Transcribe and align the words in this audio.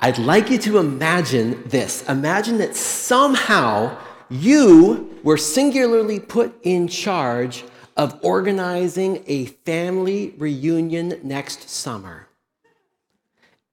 I'd 0.00 0.18
like 0.18 0.48
you 0.48 0.58
to 0.58 0.78
imagine 0.78 1.64
this. 1.66 2.08
Imagine 2.08 2.58
that 2.58 2.76
somehow 2.76 3.98
you 4.30 5.18
were 5.24 5.36
singularly 5.36 6.20
put 6.20 6.54
in 6.62 6.86
charge 6.86 7.64
of 7.96 8.18
organizing 8.22 9.24
a 9.26 9.46
family 9.46 10.34
reunion 10.38 11.18
next 11.24 11.68
summer. 11.68 12.28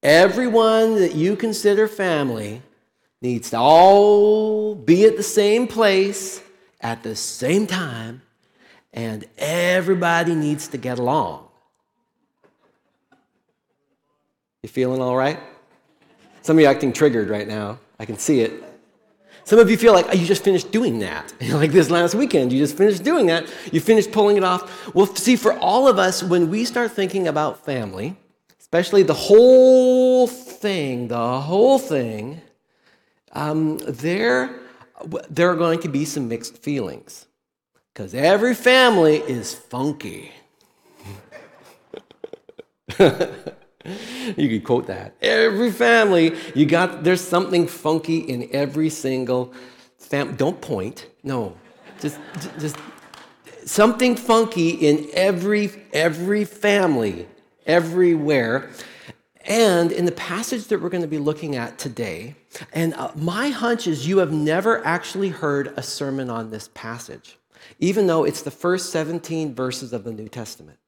Everyone 0.02 0.96
that 0.96 1.14
you 1.14 1.36
consider 1.36 1.88
family 1.88 2.64
needs 3.22 3.52
to 3.52 3.58
all 3.60 4.74
be 4.74 5.06
at 5.06 5.18
the 5.18 5.24
same 5.24 5.68
place 5.68 6.42
at 6.82 7.04
the 7.04 7.16
same 7.16 7.66
time, 7.66 8.22
and 8.94 9.26
everybody 9.38 10.36
needs 10.36 10.68
to 10.70 10.78
get 10.78 11.00
along. 11.00 11.48
You 14.62 14.70
feeling 14.70 15.02
all 15.02 15.16
right? 15.16 15.40
Some 16.46 16.58
of 16.58 16.62
you 16.62 16.68
are 16.68 16.70
acting 16.70 16.94
triggered 16.94 17.28
right 17.28 17.48
now. 17.48 17.80
I 17.98 18.06
can 18.06 18.20
see 18.20 18.42
it. 18.42 18.64
Some 19.46 19.58
of 19.58 19.68
you 19.68 19.78
feel 19.78 19.94
like 19.94 20.06
oh, 20.10 20.14
you 20.14 20.28
just 20.28 20.44
finished 20.44 20.72
doing 20.72 21.00
that. 21.00 21.34
like 21.50 21.72
this 21.72 21.90
last 21.90 22.14
weekend, 22.14 22.54
you 22.54 22.60
just 22.60 22.78
finished 22.78 23.04
doing 23.04 23.26
that. 23.26 23.52
You 23.72 23.82
finished 23.82 24.12
pulling 24.12 24.38
it 24.38 24.44
off. 24.44 24.94
Well, 24.94 25.08
see, 25.08 25.38
for 25.38 25.54
all 25.58 25.88
of 25.88 25.98
us, 25.98 26.22
when 26.22 26.52
we 26.52 26.64
start 26.64 26.92
thinking 26.92 27.28
about 27.28 27.66
family, 27.66 28.16
especially 28.60 29.02
the 29.02 29.16
whole 29.16 30.28
thing, 30.28 31.08
the 31.08 31.42
whole 31.42 31.80
thing, 31.80 32.42
um, 33.32 33.80
there, 33.80 34.60
there 35.28 35.50
are 35.50 35.56
going 35.56 35.80
to 35.80 35.90
be 35.90 36.06
some 36.06 36.28
mixed 36.28 36.60
feelings. 36.60 37.26
Because 37.92 38.14
every 38.14 38.54
family 38.54 39.16
is 39.16 39.56
funky. 39.56 40.32
you 44.38 44.50
could 44.50 44.64
quote 44.64 44.88
that. 44.88 45.16
Every 45.22 45.72
family, 45.72 46.36
you 46.54 46.66
got 46.66 47.04
there's 47.04 47.22
something 47.22 47.68
funky 47.68 48.18
in 48.18 48.50
every 48.52 48.90
single 48.90 49.54
fam. 50.00 50.36
Don't 50.36 50.60
point. 50.62 51.08
No, 51.24 51.56
just 52.00 52.20
just 52.60 52.78
something 53.66 54.16
funky 54.16 54.70
in 54.70 55.08
every 55.14 55.72
every 55.94 56.46
family, 56.46 57.28
everywhere. 57.66 58.70
And 59.48 59.92
in 59.92 60.06
the 60.06 60.12
passage 60.12 60.68
that 60.70 60.82
we're 60.82 60.90
going 60.90 61.04
to 61.04 61.08
be 61.08 61.20
looking 61.20 61.56
at 61.56 61.78
today, 61.78 62.36
and 62.74 62.96
uh, 62.96 63.12
my 63.16 63.50
hunch 63.50 63.86
is 63.86 64.08
you 64.08 64.18
have 64.18 64.32
never 64.32 64.84
actually 64.84 65.30
heard 65.30 65.72
a 65.78 65.84
sermon 65.84 66.32
on 66.32 66.50
this 66.50 66.72
passage, 66.74 67.38
even 67.78 68.08
though 68.08 68.24
it's 68.24 68.42
the 68.42 68.50
first 68.50 68.90
17 68.90 69.54
verses 69.54 69.94
of 69.94 70.04
the 70.04 70.12
New 70.12 70.28
Testament. 70.28 70.80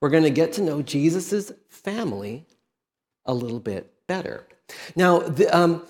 We're 0.00 0.10
going 0.10 0.24
to 0.24 0.30
get 0.30 0.52
to 0.54 0.62
know 0.62 0.82
Jesus' 0.82 1.52
family 1.68 2.46
a 3.26 3.34
little 3.34 3.60
bit 3.60 3.92
better. 4.06 4.46
Now, 4.96 5.18
the, 5.20 5.48
um, 5.56 5.84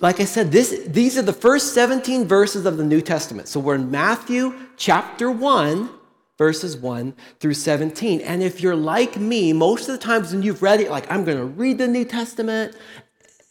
like 0.00 0.20
I 0.20 0.24
said, 0.24 0.50
this, 0.50 0.82
these 0.86 1.16
are 1.16 1.22
the 1.22 1.32
first 1.32 1.74
17 1.74 2.26
verses 2.26 2.66
of 2.66 2.76
the 2.76 2.84
New 2.84 3.00
Testament. 3.00 3.48
So 3.48 3.60
we're 3.60 3.76
in 3.76 3.90
Matthew 3.90 4.54
chapter 4.76 5.30
1, 5.30 5.90
verses 6.36 6.76
1 6.76 7.14
through 7.38 7.54
17. 7.54 8.20
And 8.20 8.42
if 8.42 8.60
you're 8.60 8.76
like 8.76 9.16
me, 9.16 9.52
most 9.52 9.88
of 9.88 9.98
the 9.98 10.04
times 10.04 10.32
when 10.32 10.42
you've 10.42 10.62
read 10.62 10.80
it, 10.80 10.90
like, 10.90 11.10
I'm 11.10 11.24
going 11.24 11.38
to 11.38 11.44
read 11.44 11.78
the 11.78 11.86
New 11.88 12.04
Testament 12.04 12.74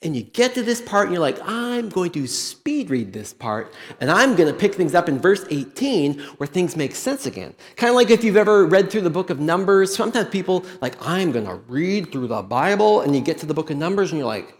and 0.04 0.16
you 0.16 0.24
get 0.24 0.56
to 0.56 0.64
this 0.64 0.82
part 0.82 1.06
and 1.06 1.14
you're 1.14 1.22
like, 1.22 1.38
I'm 1.44 1.90
going 1.90 2.12
to 2.12 2.26
speed 2.26 2.90
read 2.90 3.14
this 3.14 3.34
part 3.34 3.74
and 4.00 4.10
I'm 4.10 4.36
going 4.36 4.52
to 4.52 4.58
pick 4.58 4.74
things 4.74 4.96
up 4.96 5.08
in 5.08 5.20
verse 5.20 5.46
18 5.50 6.20
where 6.38 6.48
things 6.48 6.76
make 6.76 6.96
sense 6.96 7.28
again. 7.28 7.54
Kind 7.76 7.90
of 7.90 7.96
like 7.96 8.10
if 8.10 8.24
you've 8.24 8.38
ever 8.38 8.66
read 8.66 8.90
through 8.90 9.02
the 9.02 9.12
book 9.12 9.30
of 9.30 9.40
Numbers, 9.40 9.96
sometimes 9.96 10.30
people 10.30 10.66
like, 10.82 10.96
I'm 11.06 11.32
going 11.32 11.46
to 11.46 11.56
read 11.56 12.12
through 12.12 12.28
the 12.28 12.42
Bible 12.42 13.02
and 13.02 13.16
you 13.16 13.22
get 13.22 13.38
to 13.40 13.46
the 13.46 13.54
book 13.54 13.70
of 13.70 13.78
Numbers 13.78 14.12
and 14.12 14.18
you're 14.18 14.28
like, 14.28 14.56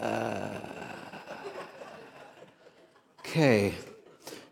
uh, 0.00 0.58
okay. 3.20 3.74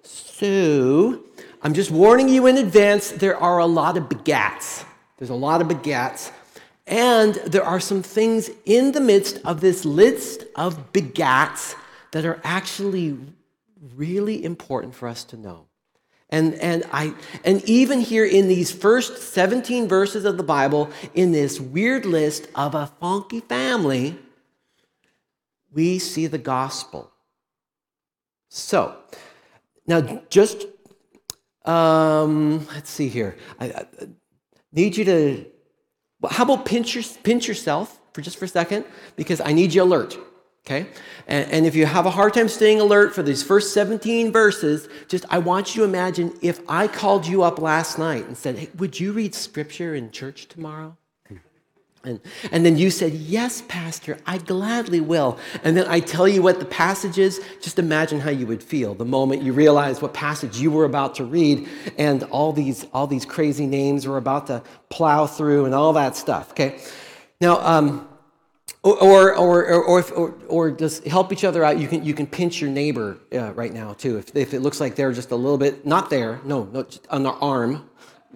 So 0.05 1.25
I'm 1.63 1.75
just 1.75 1.91
warning 1.91 2.29
you 2.29 2.47
in 2.47 2.59
advance, 2.59 3.11
there 3.11 3.37
are 3.37 3.59
a 3.59 3.67
lot 3.67 3.97
of 3.97 4.05
begats. 4.05 4.85
There's 5.19 5.31
a 5.31 5.35
lot 5.35 5.61
of 5.61 5.67
begats. 5.67 6.31
And 6.91 7.37
there 7.47 7.63
are 7.63 7.79
some 7.79 8.03
things 8.03 8.51
in 8.67 8.91
the 8.91 9.01
midst 9.01 9.39
of 9.45 9.61
this 9.61 9.85
list 9.85 10.45
of 10.57 10.93
begats 10.93 11.77
that 12.11 12.25
are 12.25 12.41
actually 12.43 13.17
really 13.95 14.45
important 14.45 14.97
for 14.97 15.07
us 15.07 15.23
to 15.25 15.37
know. 15.37 15.67
And, 16.31 16.55
and, 16.57 16.85
I, 16.93 17.15
and 17.45 17.63
even 17.65 18.01
here 18.01 18.25
in 18.25 18.49
these 18.49 18.73
first 18.73 19.33
17 19.33 19.87
verses 19.87 20.25
of 20.25 20.37
the 20.37 20.43
Bible, 20.43 20.91
in 21.15 21.31
this 21.31 21.61
weird 21.61 22.05
list 22.05 22.49
of 22.57 22.75
a 22.75 22.87
funky 23.01 23.41
family, 23.41 24.19
we 25.73 26.01
see 26.01 26.27
the 26.27 26.39
gospel. 26.39 27.13
So, 28.49 28.97
now 29.87 30.23
just, 30.29 30.67
um, 31.65 32.67
let's 32.67 32.91
see 32.91 33.09
here. 33.09 33.37
I, 33.61 33.67
I 33.67 33.87
need 34.73 34.97
you 34.97 35.05
to 35.05 35.47
well, 36.21 36.33
how 36.33 36.45
about 36.45 36.65
pinch, 36.67 36.95
your, 36.95 37.05
pinch 37.23 37.49
yourself 37.49 37.99
for 38.13 38.21
just 38.21 38.39
for 38.39 38.45
a 38.45 38.49
second? 38.49 38.85
Because 39.17 39.41
I 39.41 39.53
need 39.53 39.73
you 39.73 39.83
alert, 39.83 40.19
okay? 40.67 40.87
And, 41.27 41.51
and 41.51 41.67
if 41.67 41.75
you 41.75 41.87
have 41.87 42.07
a 42.07 42.11
hard 42.11 42.35
time 42.35 42.49
staying 42.49 42.81
alert 42.81 43.15
for 43.15 43.23
these 43.23 43.43
first 43.43 43.73
17 43.73 44.31
verses, 44.31 44.89
just 45.09 45.25
I 45.31 45.39
want 45.39 45.75
you 45.75 45.83
to 45.83 45.89
imagine 45.89 46.37
if 46.43 46.61
I 46.69 46.89
called 46.89 47.27
you 47.27 47.43
up 47.43 47.59
last 47.59 47.99
night 47.99 48.27
and 48.27 48.37
said, 48.37 48.59
hey, 48.59 48.69
would 48.77 49.01
you 49.01 49.13
read 49.13 49.35
scripture 49.35 49.95
in 49.95 50.11
church 50.11 50.49
tomorrow? 50.49 50.97
And, 52.03 52.19
and 52.51 52.65
then 52.65 52.79
you 52.79 52.91
said, 52.91 53.13
Yes, 53.13 53.63
Pastor, 53.69 54.19
I 54.25 54.39
gladly 54.39 55.01
will. 55.01 55.39
And 55.65 55.77
then 55.77 55.87
I 55.87 56.01
tell 56.01 56.27
you 56.27 56.41
what 56.41 56.59
the 56.59 56.65
passage 56.65 57.19
is. 57.19 57.41
Just 57.61 57.79
imagine 57.79 58.21
how 58.21 58.31
you 58.31 58.47
would 58.47 58.63
feel 58.63 58.95
the 58.95 59.05
moment 59.05 59.43
you 59.43 59.53
realize 59.53 60.01
what 60.01 60.15
passage 60.15 60.59
you 60.59 60.71
were 60.71 60.87
about 60.87 61.15
to 61.17 61.25
read 61.25 61.69
and 61.99 62.23
all 62.25 62.53
these, 62.53 62.87
all 62.95 63.07
these 63.07 63.27
crazy 63.27 63.67
names 63.67 64.07
were 64.07 64.17
about 64.17 64.47
to 64.47 64.63
plow 64.89 65.27
through 65.27 65.67
and 65.67 65.75
all 65.75 65.93
that 65.93 66.17
stuff, 66.17 66.53
okay? 66.53 66.81
Now, 67.41 67.61
um, 67.61 68.09
or, 68.83 69.37
or, 69.37 69.67
or, 69.67 70.03
or, 70.13 70.35
or, 70.49 70.71
just 70.71 71.05
help 71.05 71.35
each 71.35 71.45
other 71.45 71.63
out. 71.63 71.79
You 71.79 71.87
can, 71.87 72.03
you 72.03 72.15
can 72.15 72.27
pinch 72.27 72.63
your 72.63 72.71
neighbor 72.71 73.19
uh, 73.31 73.53
right 73.53 73.75
now, 73.75 73.93
too. 73.93 74.17
If, 74.17 74.35
if 74.35 74.55
it 74.55 74.61
looks 74.61 74.81
like 74.81 74.95
they're 74.95 75.13
just 75.13 75.33
a 75.33 75.37
little 75.37 75.59
bit, 75.59 75.85
not 75.85 76.09
there, 76.09 76.41
no, 76.45 76.65
no 76.65 76.87
on 77.11 77.23
their 77.23 77.33
arm, 77.33 77.91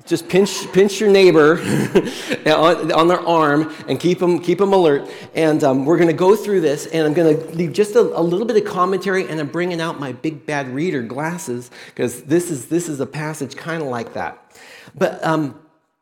just 0.07 0.29
pinch, 0.29 0.71
pinch 0.73 1.01
your 1.01 1.11
neighbor 1.11 1.59
on, 2.47 2.93
on, 2.93 3.09
their 3.09 3.21
arm 3.21 3.73
and 3.89 3.99
keep 3.99 4.19
them, 4.19 4.39
keep 4.39 4.59
them 4.59 4.73
alert. 4.73 5.09
And 5.35 5.63
um, 5.65 5.87
we're 5.87 5.97
going 5.97 6.09
to 6.09 6.13
go 6.13 6.37
through 6.37 6.61
this, 6.61 6.87
and 6.87 7.07
I'm 7.07 7.15
going 7.15 7.37
to 7.37 7.55
leave 7.55 7.73
just 7.73 7.95
a, 7.95 8.01
a, 8.01 8.21
little 8.21 8.47
bit 8.47 8.57
of 8.57 8.65
commentary, 8.65 9.29
and 9.29 9.41
I'm 9.41 9.49
bringing 9.49 9.81
out 9.81 10.01
my 10.01 10.13
big 10.13 10.45
bad 10.45 10.69
reader 10.69 11.01
glasses 11.01 11.71
because 11.87 12.25
this 12.25 12.51
is, 12.51 12.67
this 12.67 12.89
is 12.89 13.01
a 13.01 13.07
passage 13.07 13.57
kind 13.57 13.83
of 13.83 13.89
like 13.89 14.13
that. 14.15 14.59
But 14.95 15.25
um, 15.25 15.61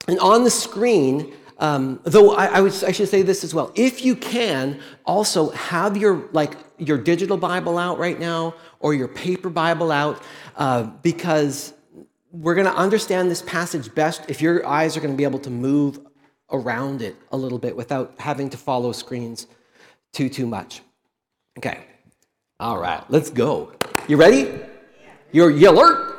and 0.09 0.19
on 0.19 0.45
the 0.45 0.51
screen, 0.51 1.33
um, 1.59 2.01
though 2.03 2.35
I, 2.35 2.47
I, 2.47 2.61
would, 2.61 2.73
I 2.85 2.93
should 2.93 3.09
say 3.09 3.23
this 3.23 3.45
as 3.45 3.55
well. 3.55 3.73
If 3.75 4.05
you 4.05 4.17
can, 4.17 4.81
also 5.05 5.51
have 5.51 5.97
your 5.97 6.29
like 6.33 6.57
your 6.79 6.99
digital 6.99 7.37
Bible 7.37 7.79
out 7.79 7.99
right 7.99 8.19
now 8.19 8.55
or 8.81 8.95
your 8.95 9.09
paper 9.09 9.49
Bible 9.49 9.93
out, 9.93 10.21
uh, 10.57 10.83
because 10.83 11.73
we're 12.33 12.55
going 12.55 12.67
to 12.67 12.75
understand 12.75 13.31
this 13.31 13.43
passage 13.43 13.95
best 13.95 14.23
if 14.29 14.41
your 14.41 14.67
eyes 14.67 14.97
are 14.97 15.01
going 15.01 15.13
to 15.13 15.17
be 15.17 15.25
able 15.25 15.39
to 15.41 15.51
move 15.51 16.01
around 16.51 17.03
it 17.03 17.15
a 17.31 17.37
little 17.37 17.59
bit 17.59 17.77
without 17.77 18.15
having 18.19 18.49
to 18.51 18.57
follow 18.57 18.93
screens 18.93 19.47
too 20.13 20.29
too 20.29 20.47
much. 20.47 20.81
Okay. 21.59 21.85
All 22.59 22.79
right, 22.79 23.03
let's 23.11 23.31
go. 23.31 23.73
You 24.09 24.17
ready? 24.17 24.51
You're 25.31 25.51
you 25.51 25.71
alert? 25.71 26.17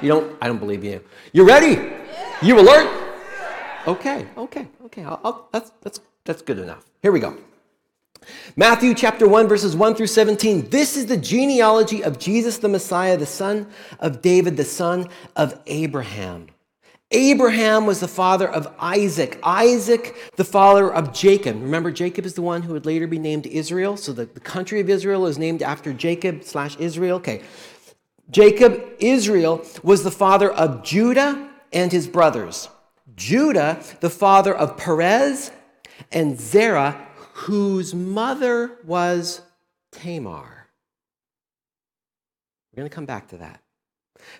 You 0.00 0.08
don't 0.08 0.36
I 0.40 0.48
don't 0.48 0.58
believe 0.58 0.84
you. 0.84 1.02
You 1.32 1.46
ready? 1.46 1.92
You 2.42 2.58
alert? 2.58 2.88
Okay, 3.86 4.26
okay, 4.36 4.68
okay. 4.86 5.02
I'll, 5.04 5.20
I'll, 5.24 5.48
that's 5.52 5.72
that's 5.82 6.00
that's 6.24 6.42
good 6.42 6.58
enough. 6.58 6.84
Here 7.02 7.12
we 7.12 7.20
go. 7.20 7.36
Matthew 8.56 8.94
chapter 8.94 9.28
1, 9.28 9.48
verses 9.48 9.76
1 9.76 9.94
through 9.94 10.06
17. 10.06 10.70
This 10.70 10.96
is 10.96 11.06
the 11.06 11.16
genealogy 11.16 12.02
of 12.02 12.18
Jesus 12.18 12.58
the 12.58 12.68
Messiah, 12.68 13.16
the 13.16 13.26
son 13.26 13.68
of 14.00 14.22
David, 14.22 14.56
the 14.56 14.64
son 14.64 15.08
of 15.36 15.60
Abraham. 15.66 16.48
Abraham 17.12 17.84
was 17.84 18.00
the 18.00 18.08
father 18.08 18.48
of 18.48 18.74
Isaac. 18.78 19.38
Isaac, 19.42 20.16
the 20.36 20.44
father 20.44 20.92
of 20.92 21.12
Jacob. 21.12 21.60
Remember, 21.60 21.90
Jacob 21.90 22.24
is 22.24 22.34
the 22.34 22.42
one 22.42 22.62
who 22.62 22.72
would 22.72 22.86
later 22.86 23.06
be 23.06 23.18
named 23.18 23.46
Israel. 23.46 23.98
So 23.98 24.12
the, 24.12 24.24
the 24.24 24.40
country 24.40 24.80
of 24.80 24.88
Israel 24.88 25.26
is 25.26 25.38
named 25.38 25.62
after 25.62 25.92
Jacob 25.92 26.42
slash 26.42 26.76
Israel. 26.78 27.16
Okay. 27.16 27.42
Jacob, 28.30 28.82
Israel, 28.98 29.64
was 29.82 30.04
the 30.04 30.10
father 30.10 30.50
of 30.50 30.82
Judah 30.82 31.50
and 31.72 31.92
his 31.92 32.06
brothers. 32.06 32.68
Judah, 33.14 33.82
the 34.00 34.08
father 34.08 34.54
of 34.54 34.78
Perez 34.78 35.50
and 36.10 36.40
Zerah, 36.40 37.08
whose 37.32 37.94
mother 37.94 38.78
was 38.84 39.40
Tamar. 39.90 40.68
We're 42.72 42.82
going 42.82 42.88
to 42.88 42.94
come 42.94 43.06
back 43.06 43.28
to 43.28 43.38
that. 43.38 43.60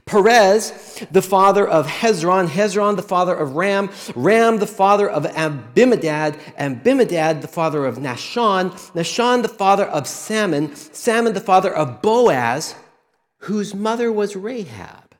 Perez, 0.05 1.05
the 1.11 1.23
father 1.23 1.67
of 1.67 1.87
Hezron, 1.87 2.47
Hezron, 2.47 2.97
the 2.97 3.03
father 3.03 3.35
of 3.35 3.57
Ram, 3.57 3.91
Ram, 4.15 4.59
the 4.59 4.67
father 4.67 5.09
of 5.09 5.27
Amminadab, 5.27 6.39
Amminadab, 6.57 7.41
the 7.41 7.49
father 7.49 7.85
of 7.85 7.97
Nahshon, 7.97 8.71
Nahshon, 8.93 9.43
the 9.43 9.49
father 9.49 9.85
of 9.85 10.07
Salmon, 10.07 10.75
Salmon, 10.77 11.35
the 11.35 11.41
father 11.41 11.75
of 11.75 12.01
Boaz, 12.01 12.75
whose 13.39 13.75
mother 13.75 14.13
was 14.13 14.37
Rahab. 14.37 15.17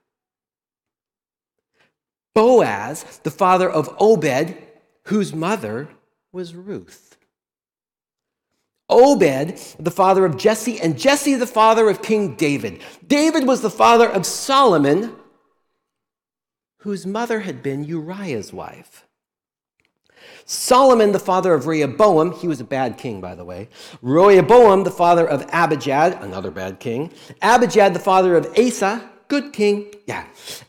Boaz, 2.35 3.21
the 3.25 3.31
father 3.31 3.69
of 3.69 3.95
Obed, 3.99 4.57
whose 5.07 5.35
mother 5.35 5.89
was 6.33 6.55
Ruth. 6.55 7.19
Obed, 8.93 9.59
the 9.79 9.91
father 9.91 10.25
of 10.25 10.37
Jesse, 10.37 10.81
and 10.81 10.99
Jesse, 10.99 11.35
the 11.35 11.47
father 11.47 11.89
of 11.89 12.03
King 12.03 12.37
David. 12.37 12.83
David 13.07 13.47
was 13.47 13.61
the 13.61 13.71
father 13.71 14.09
of 14.09 14.27
Solomon, 14.27 15.17
whose 16.79 17.07
mother 17.07 17.41
had 17.41 17.63
been 17.63 17.85
Uriah's 17.85 18.53
wife. 18.53 19.07
Solomon, 20.45 21.13
the 21.13 21.19
father 21.19 21.55
of 21.55 21.67
Rehoboam, 21.67 22.33
he 22.33 22.49
was 22.49 22.61
a 22.61 22.65
bad 22.65 22.99
king, 22.99 23.21
by 23.21 23.35
the 23.35 23.45
way. 23.45 23.69
Rehoboam, 24.03 24.85
the 24.85 24.91
father 24.91 25.27
of 25.27 25.47
Abijah, 25.53 26.19
another 26.21 26.51
bad 26.51 26.81
king. 26.81 27.11
Abijah, 27.41 27.91
the 27.93 27.99
father 27.99 28.37
of 28.37 28.47
Asa, 28.59 29.09
good 29.29 29.53
king. 29.53 29.93
Yeah. 30.07 30.27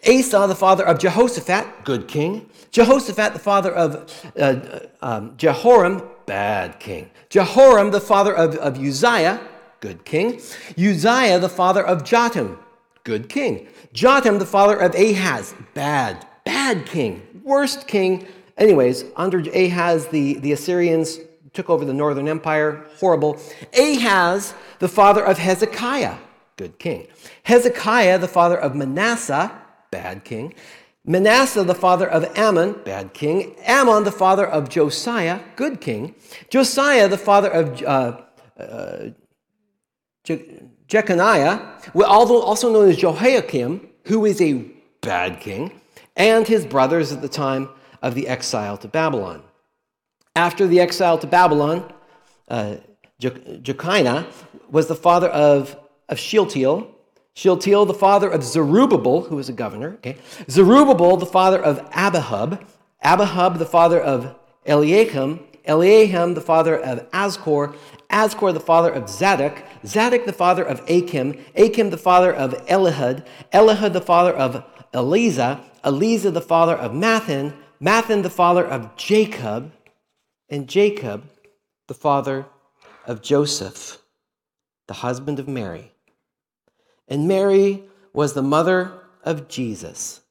Asa, 0.07 0.45
the 0.47 0.55
father 0.55 0.85
of 0.85 0.99
Jehoshaphat, 0.99 1.83
good 1.83 2.07
king. 2.07 2.49
Jehoshaphat, 2.71 3.33
the 3.33 3.39
father 3.39 3.73
of 3.73 4.31
uh, 4.39 4.79
um, 5.01 5.33
Jehoram, 5.37 6.01
bad 6.25 6.79
king. 6.79 7.09
Jehoram, 7.29 7.91
the 7.91 8.01
father 8.01 8.33
of, 8.33 8.55
of 8.57 8.77
Uzziah, 8.77 9.39
good 9.79 10.05
king. 10.05 10.41
Uzziah, 10.77 11.39
the 11.39 11.49
father 11.49 11.85
of 11.85 12.03
Jotham, 12.03 12.59
good 13.03 13.29
king. 13.29 13.67
Jotham, 13.93 14.39
the 14.39 14.45
father 14.45 14.77
of 14.77 14.95
Ahaz, 14.95 15.53
bad, 15.73 16.25
bad 16.45 16.85
king, 16.85 17.41
worst 17.43 17.87
king. 17.87 18.27
Anyways, 18.57 19.05
under 19.15 19.39
Ahaz, 19.39 20.07
the, 20.07 20.35
the 20.35 20.51
Assyrians 20.51 21.19
took 21.53 21.69
over 21.69 21.85
the 21.85 21.93
northern 21.93 22.27
empire, 22.27 22.85
horrible. 22.99 23.39
Ahaz, 23.77 24.53
the 24.79 24.87
father 24.87 25.23
of 25.23 25.37
Hezekiah, 25.37 26.17
good 26.57 26.79
king. 26.79 27.07
Hezekiah, 27.43 28.17
the 28.17 28.27
father 28.27 28.57
of 28.57 28.75
Manasseh, 28.75 29.51
bad 29.91 30.23
king. 30.23 30.53
Manasseh, 31.05 31.63
the 31.63 31.75
father 31.75 32.07
of 32.07 32.23
Amon, 32.37 32.81
bad 32.85 33.13
king. 33.13 33.55
Amon, 33.67 34.05
the 34.05 34.11
father 34.11 34.47
of 34.47 34.69
Josiah, 34.69 35.41
good 35.55 35.81
king. 35.81 36.15
Josiah, 36.49 37.09
the 37.09 37.17
father 37.17 37.49
of 37.49 37.81
uh, 37.83 38.21
uh, 38.57 39.09
Je- 40.23 40.61
Jeconiah, 40.87 41.59
also 41.93 42.71
known 42.71 42.89
as 42.89 42.97
Jehoiakim, 42.97 43.89
who 44.05 44.25
is 44.25 44.41
a 44.41 44.65
bad 45.01 45.41
king, 45.41 45.81
and 46.15 46.47
his 46.47 46.65
brothers 46.65 47.11
at 47.11 47.21
the 47.21 47.27
time 47.27 47.69
of 48.01 48.15
the 48.15 48.27
exile 48.29 48.77
to 48.77 48.87
Babylon. 48.87 49.43
After 50.35 50.67
the 50.67 50.79
exile 50.79 51.17
to 51.17 51.27
Babylon, 51.27 51.91
uh, 52.47 52.77
Jeconiah 53.19 54.25
was 54.69 54.87
the 54.87 54.95
father 54.95 55.27
of, 55.27 55.77
of 56.07 56.17
Shealtiel, 56.17 56.89
Shealtiel, 57.35 57.85
the 57.85 57.93
father 57.93 58.29
of 58.29 58.43
Zerubbabel, 58.43 59.21
who 59.21 59.37
was 59.37 59.49
a 59.49 59.53
governor. 59.53 59.93
Okay? 59.95 60.17
Zerubbabel, 60.49 61.17
the 61.17 61.25
father 61.25 61.61
of 61.61 61.89
Abihud. 61.91 62.63
Abihud, 63.03 63.57
the 63.57 63.65
father 63.65 63.99
of 63.99 64.35
Eliakim. 64.65 65.39
Eliakim, 65.65 66.35
the 66.35 66.41
father 66.41 66.77
of 66.77 67.09
Azkor. 67.11 67.75
Azkor, 68.11 68.53
the 68.53 68.59
father 68.59 68.91
of 68.91 69.09
Zadok. 69.09 69.63
Zadok, 69.85 70.25
the 70.25 70.33
father 70.33 70.63
of 70.63 70.81
Achim. 70.87 71.43
Achim, 71.55 71.89
the 71.89 71.97
father 71.97 72.31
of 72.31 72.53
Elihud. 72.67 73.25
Elihud, 73.51 73.93
the 73.93 74.01
father 74.01 74.33
of 74.33 74.63
Eleazar. 74.93 75.59
Eleazar, 75.83 76.29
the 76.29 76.41
father 76.41 76.75
of 76.75 76.91
Matthan. 76.91 77.55
Matthan, 77.81 78.21
the 78.21 78.29
father 78.29 78.65
of 78.65 78.95
Jacob. 78.95 79.71
And 80.49 80.67
Jacob, 80.67 81.23
the 81.87 81.95
father 81.95 82.45
of 83.07 83.23
Joseph, 83.23 83.97
the 84.87 84.95
husband 84.95 85.39
of 85.39 85.47
Mary 85.47 85.92
and 87.07 87.27
Mary 87.27 87.83
was 88.13 88.33
the 88.33 88.41
mother 88.41 88.91
of 89.23 89.47
Jesus, 89.47 90.21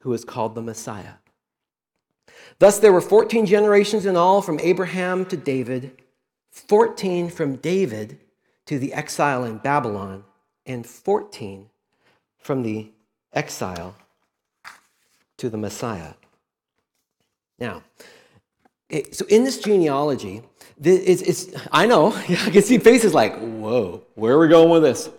who 0.00 0.10
was 0.10 0.24
called 0.24 0.54
the 0.54 0.62
Messiah. 0.62 1.14
Thus, 2.58 2.78
there 2.78 2.92
were 2.92 3.00
14 3.00 3.46
generations 3.46 4.06
in 4.06 4.16
all 4.16 4.42
from 4.42 4.60
Abraham 4.60 5.24
to 5.26 5.36
David, 5.36 6.02
14 6.50 7.30
from 7.30 7.56
David 7.56 8.20
to 8.66 8.78
the 8.78 8.92
exile 8.92 9.44
in 9.44 9.58
Babylon, 9.58 10.24
and 10.66 10.86
14 10.86 11.68
from 12.38 12.62
the 12.62 12.90
exile 13.32 13.96
to 15.38 15.50
the 15.50 15.56
Messiah. 15.56 16.14
Now, 17.58 17.82
so 19.10 19.24
in 19.28 19.44
this 19.44 19.60
genealogy, 19.60 20.42
it's, 20.82 21.22
it's, 21.22 21.66
I 21.72 21.86
know, 21.86 22.12
I 22.28 22.50
can 22.50 22.62
see 22.62 22.78
faces 22.78 23.14
like, 23.14 23.36
whoa, 23.38 24.02
where 24.14 24.34
are 24.34 24.38
we 24.38 24.48
going 24.48 24.70
with 24.70 24.82
this? 24.82 25.10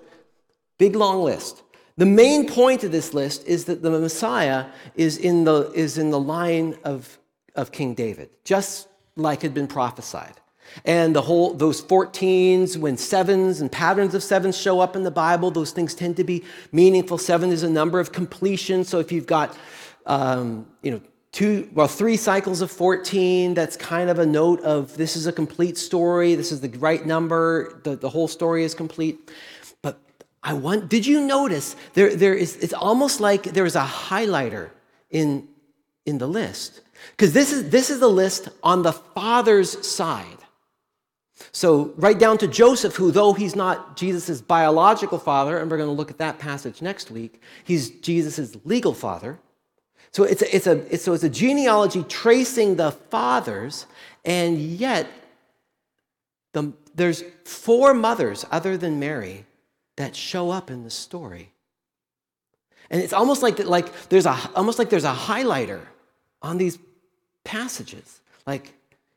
Big 0.78 0.96
long 0.96 1.24
list. 1.24 1.64
The 1.98 2.06
main 2.06 2.48
point 2.48 2.84
of 2.84 2.92
this 2.92 3.14
list 3.14 3.46
is 3.46 3.66
that 3.66 3.84
the 3.84 3.92
Messiah 3.92 4.66
is 4.96 5.18
in 5.18 5.44
the, 5.44 5.72
is 5.74 5.98
in 5.98 6.10
the 6.10 6.20
line 6.20 6.76
of, 6.84 7.20
of 7.56 7.72
King 7.72 7.94
David, 7.94 8.30
just 8.44 8.88
like 9.16 9.44
had 9.44 9.54
been 9.54 9.68
prophesied. 9.68 10.40
And 10.86 11.16
the 11.16 11.22
whole 11.22 11.54
those 11.54 11.84
14s, 11.84 12.78
when 12.78 12.98
sevens 12.98 13.62
and 13.62 13.72
patterns 13.72 14.16
of 14.16 14.24
sevens 14.24 14.58
show 14.58 14.80
up 14.80 14.96
in 14.96 15.04
the 15.04 15.12
Bible, 15.12 15.52
those 15.52 15.72
things 15.72 15.94
tend 15.94 16.18
to 16.18 16.24
be 16.24 16.44
meaningful. 16.72 17.18
Seven 17.18 17.52
is 17.52 17.62
a 17.64 17.70
number 17.70 18.00
of 18.00 18.12
completion. 18.12 18.84
So 18.84 19.00
if 19.00 19.12
you've 19.12 19.28
got 19.28 19.56
um, 20.06 20.68
you 20.82 20.92
know 20.92 21.02
two 21.32 21.70
well 21.74 21.88
three 21.88 22.18
cycles 22.18 22.62
of 22.62 22.72
14 22.72 23.54
that's 23.54 23.76
kind 23.76 24.10
of 24.10 24.20
a 24.20 24.26
note 24.26 24.62
of 24.62 24.96
this 24.98 25.16
is 25.16 25.26
a 25.26 25.32
complete 25.32 25.78
story 25.78 26.36
this 26.36 26.52
is 26.52 26.62
the 26.62 26.70
right 26.78 27.06
number 27.06 27.80
the, 27.84 27.96
the 27.96 28.10
whole 28.10 28.28
story 28.28 28.64
is 28.64 28.76
complete 28.76 29.32
I 30.44 30.54
want, 30.54 30.90
did 30.90 31.06
you 31.06 31.26
notice 31.26 31.76
there, 31.94 32.16
there 32.16 32.34
is, 32.34 32.58
it's 32.58 32.74
almost 32.74 33.22
like 33.22 33.44
there 33.44 33.66
is 33.66 33.76
a 33.76 33.86
highlighter 33.86 34.72
in, 35.10 35.48
in 36.06 36.18
the 36.18 36.28
list. 36.28 36.82
Because 37.12 37.34
this 37.34 37.52
is, 37.52 37.70
this 37.70 37.90
is 37.90 38.00
the 38.00 38.10
list 38.10 38.50
on 38.62 38.82
the 38.82 38.92
father's 38.92 39.86
side. 39.88 40.38
So, 41.52 41.94
right 41.98 42.18
down 42.18 42.38
to 42.40 42.48
Joseph, 42.48 42.96
who, 42.96 43.12
though 43.12 43.34
he's 43.34 43.56
not 43.56 43.98
Jesus' 43.98 44.40
biological 44.40 45.18
father, 45.18 45.58
and 45.58 45.70
we're 45.70 45.78
going 45.78 45.90
to 45.90 45.94
look 45.94 46.12
at 46.12 46.18
that 46.20 46.40
passage 46.40 46.82
next 46.82 47.12
week, 47.12 47.42
he's 47.64 47.90
Jesus' 47.90 48.56
legal 48.64 48.94
father. 48.94 49.40
So, 50.12 50.24
it's 50.24 50.42
a, 50.42 50.56
it's, 50.56 50.68
a, 50.68 50.94
it's, 50.94 51.04
so 51.04 51.14
it's 51.14 51.24
a 51.24 51.30
genealogy 51.30 52.04
tracing 52.04 52.76
the 52.76 52.92
fathers, 52.92 53.88
and 54.24 54.58
yet 54.58 55.08
the, 56.54 56.72
there's 56.96 57.24
four 57.46 57.94
mothers 57.94 58.46
other 58.52 58.78
than 58.78 59.00
Mary 59.00 59.46
that 59.98 60.16
show 60.16 60.50
up 60.50 60.70
in 60.72 60.84
the 60.84 60.90
story. 60.90 61.52
And 62.90 63.02
it's 63.02 63.14
almost 63.14 63.42
like 63.42 63.58
that, 63.58 63.68
like 63.68 64.10
there's 64.10 64.26
a 64.26 64.38
almost 64.56 64.80
like 64.80 64.90
there's 64.90 65.04
a 65.04 65.14
highlighter 65.14 65.82
on 66.42 66.58
these 66.58 66.78
passages. 67.44 68.22
Like, 68.46 68.74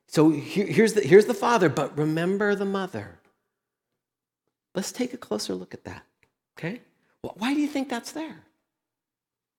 so 0.06 0.30
here, 0.30 0.66
here's 0.66 0.94
the 0.94 1.00
here's 1.00 1.26
the 1.26 1.34
father, 1.34 1.68
but 1.68 1.96
remember 1.98 2.54
the 2.54 2.64
mother. 2.64 3.18
Let's 4.74 4.92
take 4.92 5.14
a 5.14 5.16
closer 5.16 5.54
look 5.54 5.74
at 5.74 5.84
that. 5.84 6.04
Okay? 6.58 6.80
Well, 7.22 7.34
why 7.38 7.54
do 7.54 7.60
you 7.60 7.66
think 7.66 7.88
that's 7.88 8.12
there? 8.12 8.44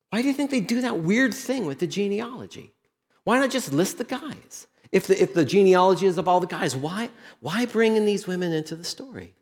Why 0.10 0.22
do 0.22 0.28
you 0.28 0.34
think 0.34 0.52
they 0.52 0.62
do 0.62 0.82
that 0.82 1.00
weird 1.00 1.34
thing 1.34 1.66
with 1.66 1.80
the 1.80 1.88
genealogy? 1.88 2.74
Why 3.24 3.40
not 3.40 3.50
just 3.50 3.74
list 3.74 3.98
the 3.98 4.04
guys? 4.04 4.68
If 4.92 5.08
the, 5.08 5.22
if 5.22 5.34
the 5.34 5.44
genealogy 5.44 6.06
is 6.06 6.18
of 6.18 6.28
all 6.28 6.40
the 6.40 6.48
guys, 6.48 6.76
why, 6.76 7.10
why 7.42 7.66
bring 7.66 7.98
in 7.98 8.06
these 8.06 8.26
women 8.26 8.54
into 8.54 8.76
the 8.76 8.86
story? 8.86 9.34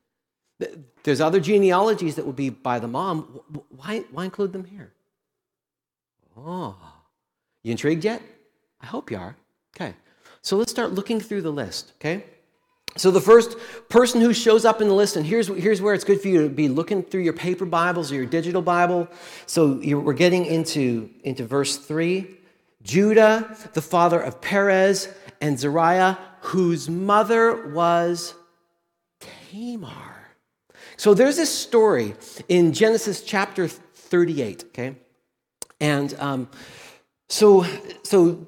There's 1.03 1.21
other 1.21 1.39
genealogies 1.39 2.15
that 2.15 2.25
would 2.25 2.35
be 2.35 2.49
by 2.49 2.79
the 2.79 2.87
mom. 2.87 3.23
Why, 3.69 4.03
why 4.11 4.25
include 4.25 4.53
them 4.53 4.65
here? 4.65 4.93
Oh, 6.37 6.75
you 7.63 7.71
intrigued 7.71 8.03
yet? 8.03 8.21
I 8.81 8.85
hope 8.85 9.11
you 9.11 9.17
are. 9.17 9.35
Okay. 9.75 9.93
So 10.41 10.57
let's 10.57 10.71
start 10.71 10.91
looking 10.91 11.19
through 11.19 11.41
the 11.41 11.51
list, 11.51 11.93
okay? 11.99 12.23
So 12.97 13.11
the 13.11 13.21
first 13.21 13.57
person 13.89 14.21
who 14.21 14.33
shows 14.33 14.63
up 14.63 14.79
in 14.81 14.87
the 14.87 14.93
list, 14.93 15.17
and 15.17 15.25
here's, 15.25 15.47
here's 15.47 15.81
where 15.81 15.93
it's 15.93 16.03
good 16.03 16.21
for 16.21 16.29
you 16.29 16.43
to 16.43 16.49
be 16.49 16.69
looking 16.69 17.03
through 17.03 17.21
your 17.21 17.33
paper 17.33 17.65
Bibles 17.65 18.11
or 18.11 18.15
your 18.15 18.25
digital 18.25 18.61
Bible. 18.61 19.09
So 19.47 19.81
we're 19.83 20.13
getting 20.13 20.45
into, 20.45 21.09
into 21.23 21.45
verse 21.45 21.77
3. 21.77 22.37
Judah, 22.83 23.57
the 23.73 23.81
father 23.81 24.21
of 24.21 24.39
Perez 24.39 25.09
and 25.41 25.59
Zerah, 25.59 26.17
whose 26.41 26.87
mother 26.87 27.69
was 27.69 28.35
Tamar. 29.19 30.14
So 30.97 31.13
there's 31.13 31.37
this 31.37 31.53
story 31.53 32.15
in 32.47 32.73
Genesis 32.73 33.21
chapter 33.21 33.67
38, 33.67 34.65
okay? 34.67 34.95
And 35.79 36.13
um, 36.19 36.49
so, 37.29 37.65
so 38.03 38.45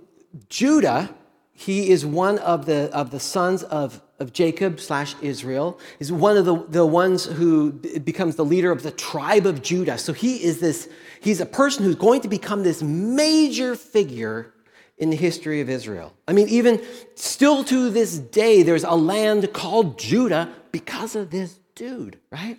Judah, 0.50 1.14
he 1.52 1.90
is 1.90 2.06
one 2.06 2.40
of 2.40 2.66
the, 2.66 2.90
of 2.94 3.12
the 3.12 3.20
sons 3.20 3.64
of 3.64 4.02
of 4.20 4.34
Jacob 4.34 4.80
slash 4.80 5.16
Israel. 5.22 5.80
He's 6.00 6.12
one 6.12 6.38
of 6.38 6.46
the, 6.46 6.64
the 6.70 6.86
ones 6.86 7.26
who 7.26 7.72
becomes 7.72 8.36
the 8.36 8.46
leader 8.46 8.72
of 8.72 8.84
the 8.84 8.92
tribe 8.92 9.46
of 9.46 9.62
Judah. 9.62 9.98
So 9.98 10.14
he 10.14 10.44
is 10.44 10.60
this, 10.60 10.90
he's 11.22 11.40
a 11.40 11.46
person 11.46 11.86
who's 11.86 11.96
going 11.96 12.22
to 12.22 12.28
become 12.28 12.64
this 12.64 12.82
major 12.82 13.76
figure 13.76 14.54
in 14.98 15.12
the 15.12 15.16
history 15.16 15.62
of 15.62 15.70
Israel. 15.70 16.14
I 16.28 16.34
mean, 16.34 16.50
even 16.50 16.84
still 17.14 17.64
to 17.66 17.92
this 17.92 18.18
day, 18.18 18.64
there's 18.64 18.84
a 18.84 18.96
land 18.96 19.54
called 19.54 20.00
Judah 20.00 20.52
because 20.72 21.16
of 21.16 21.30
this 21.30 21.60
dude, 21.78 22.18
right? 22.32 22.58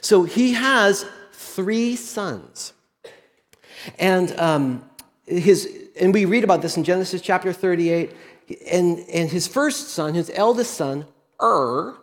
So 0.00 0.24
he 0.24 0.52
has 0.52 1.06
three 1.32 1.96
sons. 1.96 2.72
And 3.98 4.38
um, 4.38 4.84
his 5.24 5.68
and 5.98 6.12
we 6.12 6.24
read 6.24 6.44
about 6.44 6.60
this 6.60 6.76
in 6.76 6.84
Genesis 6.84 7.22
chapter 7.22 7.52
38 7.52 8.14
and, 8.70 8.98
and 8.98 9.30
his 9.30 9.46
first 9.46 9.88
son, 9.90 10.14
his 10.14 10.30
eldest 10.34 10.74
son, 10.74 11.06
Ur, 11.40 11.96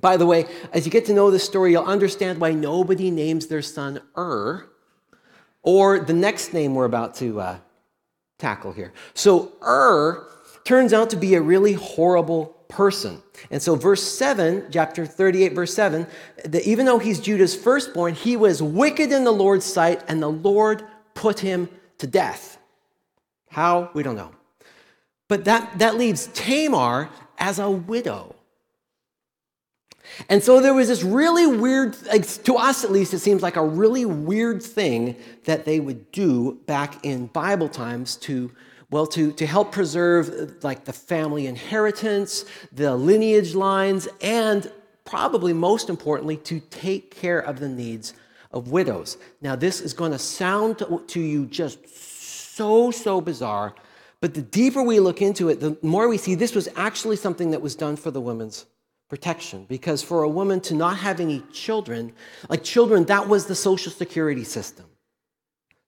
by 0.00 0.16
the 0.16 0.26
way, 0.26 0.46
as 0.72 0.86
you 0.86 0.90
get 0.90 1.04
to 1.06 1.12
know 1.12 1.30
this 1.30 1.44
story, 1.44 1.72
you'll 1.72 1.84
understand 1.84 2.40
why 2.40 2.52
nobody 2.52 3.10
names 3.10 3.46
their 3.46 3.62
son 3.62 4.00
Ur 4.16 4.66
or 5.62 6.00
the 6.00 6.14
next 6.14 6.52
name 6.54 6.74
we're 6.74 6.86
about 6.86 7.14
to 7.16 7.40
uh, 7.40 7.58
tackle 8.38 8.72
here. 8.72 8.92
So, 9.14 9.52
Ur 9.62 10.26
turns 10.64 10.92
out 10.92 11.10
to 11.10 11.16
be 11.16 11.34
a 11.34 11.40
really 11.40 11.74
horrible 11.74 12.59
person. 12.70 13.22
And 13.50 13.60
so, 13.60 13.74
verse 13.74 14.02
7, 14.02 14.68
chapter 14.70 15.04
38, 15.04 15.52
verse 15.52 15.74
7, 15.74 16.06
that 16.44 16.62
even 16.62 16.86
though 16.86 16.98
he's 16.98 17.20
Judah's 17.20 17.54
firstborn, 17.54 18.14
he 18.14 18.36
was 18.36 18.62
wicked 18.62 19.12
in 19.12 19.24
the 19.24 19.32
Lord's 19.32 19.66
sight, 19.66 20.02
and 20.08 20.22
the 20.22 20.30
Lord 20.30 20.84
put 21.14 21.40
him 21.40 21.68
to 21.98 22.06
death. 22.06 22.58
How? 23.50 23.90
We 23.92 24.02
don't 24.02 24.16
know. 24.16 24.32
But 25.28 25.44
that, 25.44 25.78
that 25.78 25.96
leaves 25.96 26.28
Tamar 26.32 27.10
as 27.38 27.58
a 27.58 27.70
widow. 27.70 28.34
And 30.28 30.42
so 30.42 30.60
there 30.60 30.74
was 30.74 30.88
this 30.88 31.02
really 31.02 31.46
weird, 31.46 31.94
to 32.44 32.56
us 32.56 32.84
at 32.84 32.90
least, 32.90 33.14
it 33.14 33.20
seems 33.20 33.42
like 33.42 33.56
a 33.56 33.64
really 33.64 34.04
weird 34.04 34.62
thing 34.62 35.16
that 35.44 35.64
they 35.64 35.80
would 35.80 36.10
do 36.10 36.58
back 36.66 37.04
in 37.04 37.26
Bible 37.26 37.68
times 37.68 38.16
to, 38.16 38.50
well, 38.90 39.06
to, 39.06 39.32
to 39.32 39.46
help 39.46 39.72
preserve 39.72 40.28
uh, 40.28 40.52
like 40.62 40.84
the 40.84 40.92
family 40.92 41.46
inheritance, 41.46 42.44
the 42.72 42.94
lineage 42.96 43.54
lines, 43.54 44.08
and 44.20 44.70
probably 45.04 45.52
most 45.52 45.88
importantly, 45.88 46.36
to 46.36 46.60
take 46.60 47.14
care 47.14 47.40
of 47.40 47.60
the 47.60 47.68
needs 47.68 48.14
of 48.52 48.70
widows. 48.70 49.16
Now, 49.40 49.56
this 49.56 49.80
is 49.80 49.92
going 49.94 50.12
to 50.12 50.18
sound 50.18 50.78
to, 50.78 51.02
to 51.06 51.20
you 51.20 51.46
just 51.46 51.88
so, 51.88 52.90
so 52.90 53.20
bizarre 53.20 53.74
but 54.20 54.34
the 54.34 54.42
deeper 54.42 54.82
we 54.82 55.00
look 55.00 55.22
into 55.22 55.48
it, 55.48 55.60
the 55.60 55.76
more 55.82 56.06
we 56.08 56.18
see 56.18 56.34
this 56.34 56.54
was 56.54 56.68
actually 56.76 57.16
something 57.16 57.50
that 57.52 57.62
was 57.62 57.74
done 57.74 57.96
for 57.96 58.10
the 58.10 58.20
women's 58.20 58.66
protection. 59.08 59.64
Because 59.68 60.02
for 60.02 60.22
a 60.22 60.28
woman 60.28 60.60
to 60.62 60.74
not 60.74 60.98
have 60.98 61.20
any 61.20 61.40
children, 61.52 62.12
like 62.48 62.62
children, 62.62 63.04
that 63.06 63.28
was 63.28 63.46
the 63.46 63.54
social 63.54 63.90
security 63.90 64.44
system. 64.44 64.86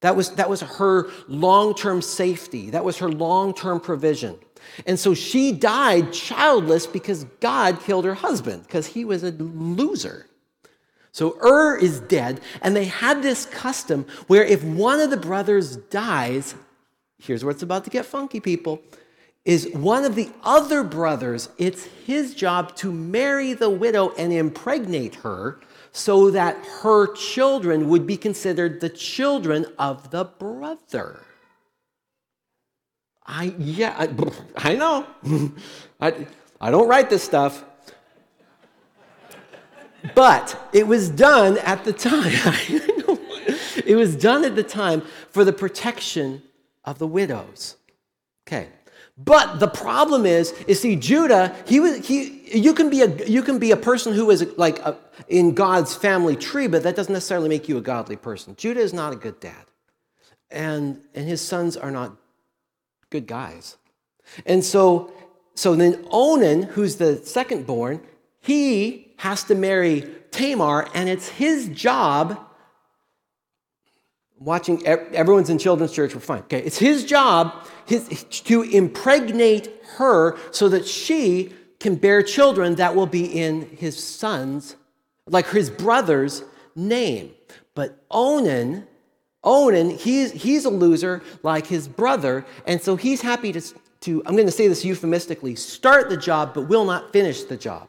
That 0.02 0.16
was, 0.16 0.30
that 0.32 0.50
was 0.50 0.61
her 0.61 1.11
long 1.28 1.75
term 1.75 2.02
safety, 2.02 2.71
that 2.71 2.85
was 2.85 2.99
her 2.99 3.09
long 3.09 3.54
term 3.54 3.80
provision. 3.80 4.38
And 4.87 4.99
so 4.99 5.14
she 5.14 5.52
died 5.52 6.12
childless 6.12 6.87
because 6.87 7.25
God 7.40 7.80
killed 7.80 8.04
her 8.04 8.14
husband, 8.14 8.64
because 8.64 8.87
he 8.87 9.04
was 9.04 9.23
a 9.23 9.30
loser. 9.30 10.26
So 11.12 11.38
Ur 11.44 11.76
is 11.76 12.00
dead, 12.00 12.40
and 12.62 12.75
they 12.75 12.87
had 12.87 13.23
this 13.23 13.47
custom 13.47 14.06
where 14.26 14.44
if 14.44 14.64
one 14.64 14.99
of 14.99 15.11
the 15.11 15.16
brothers 15.16 15.76
dies, 15.76 16.54
here's 17.18 17.44
where 17.44 17.52
it's 17.52 17.62
about 17.62 17.85
to 17.85 17.90
get 17.90 18.04
funky, 18.04 18.40
people, 18.40 18.82
is 19.44 19.68
one 19.73 20.04
of 20.04 20.14
the 20.14 20.30
other 20.42 20.82
brothers, 20.82 21.49
it's 21.59 21.85
his 21.85 22.35
job 22.35 22.75
to 22.76 22.90
marry 22.90 23.52
the 23.52 23.71
widow 23.71 24.12
and 24.16 24.32
impregnate 24.32 25.16
her 25.16 25.61
so 25.92 26.30
that 26.30 26.56
her 26.82 27.12
children 27.14 27.88
would 27.88 28.06
be 28.06 28.16
considered 28.16 28.80
the 28.80 28.88
children 28.88 29.66
of 29.78 30.11
the 30.11 30.25
brother. 30.25 31.20
I, 33.26 33.54
yeah, 33.58 33.94
I, 33.99 34.08
I 34.56 34.75
know. 34.75 35.06
I, 36.00 36.26
I 36.61 36.70
don't 36.70 36.88
write 36.88 37.11
this 37.11 37.22
stuff. 37.22 37.64
But 40.14 40.68
it 40.72 40.87
was 40.87 41.08
done 41.08 41.58
at 41.58 41.84
the 41.84 41.92
time. 41.92 42.32
it 43.87 43.96
was 43.96 44.16
done 44.16 44.44
at 44.44 44.56
the 44.56 44.64
time 44.64 45.02
for 45.30 45.44
the 45.44 45.52
protection 45.52 46.42
of 46.84 46.99
the 46.99 47.06
widows. 47.06 47.76
Okay. 48.46 48.68
But 49.25 49.61
the 49.61 49.69
problem 49.69 50.26
is, 50.26 50.52
is 50.67 50.81
see, 50.81 50.97
Judah, 50.97 51.55
he 51.67 51.81
was, 51.81 52.07
he, 52.07 52.59
you 52.59 52.75
can 52.75 52.91
be 52.91 53.02
a, 53.02 53.26
you 53.26 53.43
can 53.43 53.59
be 53.59 53.71
a 53.71 53.76
person 53.76 54.14
who 54.14 54.31
is 54.31 54.47
like 54.57 54.79
a, 54.81 54.97
in 55.29 55.55
God's 55.55 55.95
family 55.95 56.35
tree, 56.35 56.67
but 56.67 56.83
that 56.83 56.97
doesn't 56.97 57.12
necessarily 57.12 57.49
make 57.49 57.69
you 57.69 57.76
a 57.76 57.81
godly 57.81 58.17
person. 58.17 58.57
Judah 58.57 58.81
is 58.81 58.93
not 58.93 59.12
a 59.12 59.17
good 59.17 59.38
dad. 59.38 59.67
And, 60.50 61.00
and 61.14 61.29
his 61.29 61.41
sons 61.41 61.76
are 61.76 61.91
not 61.91 62.17
good 63.11 63.26
guys. 63.26 63.76
And 64.47 64.64
so, 64.64 65.12
so 65.55 65.75
then 65.75 66.05
Onan, 66.11 66.62
who's 66.62 66.97
the 66.97 67.17
second 67.17 67.67
born, 67.67 68.00
he 68.41 69.14
has 69.19 69.45
to 69.45 69.55
marry 69.55 70.07
Tamar, 70.31 70.88
and 70.95 71.09
it's 71.09 71.29
his 71.29 71.69
job 71.69 72.38
watching 74.44 74.84
everyone's 74.87 75.50
in 75.50 75.58
children's 75.58 75.92
church 75.92 76.14
we're 76.14 76.20
fine 76.20 76.40
okay? 76.40 76.61
It's 76.62 76.78
his 76.78 77.04
job 77.04 77.66
his, 77.87 78.25
to 78.44 78.62
impregnate 78.62 79.70
her 79.96 80.37
so 80.50 80.68
that 80.68 80.87
she 80.87 81.52
can 81.80 81.96
bear 81.96 82.22
children 82.22 82.76
that 82.76 82.94
will 82.94 83.06
be 83.06 83.25
in 83.25 83.62
his 83.76 84.02
son's 84.02 84.76
like 85.26 85.49
his 85.49 85.70
brother's 85.70 86.44
name. 86.75 87.32
But 87.75 88.04
onan 88.11 88.87
onan 89.44 89.90
he's, 89.90 90.32
he's 90.32 90.64
a 90.64 90.70
loser 90.70 91.22
like 91.42 91.66
his 91.66 91.88
brother 91.88 92.44
and 92.66 92.80
so 92.80 92.94
he's 92.94 93.20
happy 93.20 93.52
to, 93.52 93.61
to 94.00 94.22
i'm 94.25 94.37
going 94.37 94.46
to 94.46 94.52
say 94.52 94.68
this 94.68 94.84
euphemistically 94.84 95.56
start 95.56 96.08
the 96.08 96.16
job 96.16 96.54
but 96.54 96.68
will 96.68 96.84
not 96.84 97.12
finish 97.12 97.42
the 97.44 97.56
job. 97.56 97.88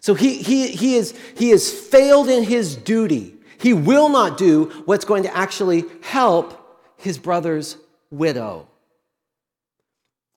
So 0.00 0.14
he, 0.14 0.38
he, 0.38 0.68
he, 0.68 0.94
is, 0.94 1.18
he 1.36 1.50
has 1.50 1.72
failed 1.72 2.28
in 2.28 2.44
his 2.44 2.76
duty 2.76 3.37
he 3.58 3.72
will 3.72 4.08
not 4.08 4.38
do 4.38 4.66
what's 4.84 5.04
going 5.04 5.24
to 5.24 5.36
actually 5.36 5.84
help 6.02 6.54
his 6.96 7.18
brother's 7.18 7.76
widow. 8.10 8.68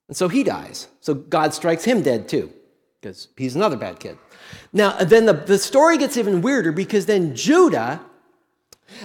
And 0.07 0.17
so 0.17 0.27
he 0.27 0.43
dies. 0.43 0.87
So 0.99 1.13
God 1.13 1.53
strikes 1.53 1.83
him 1.83 2.01
dead 2.01 2.27
too, 2.27 2.51
because 2.99 3.29
he's 3.37 3.55
another 3.55 3.77
bad 3.77 3.99
kid. 3.99 4.17
Now, 4.73 4.97
then 4.97 5.25
the, 5.25 5.33
the 5.33 5.57
story 5.57 5.97
gets 5.97 6.17
even 6.17 6.41
weirder 6.41 6.71
because 6.71 7.05
then 7.05 7.35
Judah, 7.35 8.01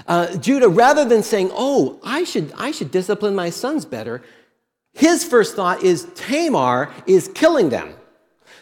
uh, 0.06 0.36
Judah, 0.36 0.68
rather 0.68 1.04
than 1.04 1.22
saying, 1.22 1.50
Oh, 1.52 2.00
I 2.02 2.24
should, 2.24 2.52
I 2.56 2.72
should 2.72 2.90
discipline 2.90 3.34
my 3.34 3.50
sons 3.50 3.84
better, 3.84 4.22
his 4.94 5.24
first 5.24 5.54
thought 5.54 5.82
is 5.82 6.08
Tamar 6.14 6.92
is 7.06 7.28
killing 7.34 7.68
them. 7.68 7.94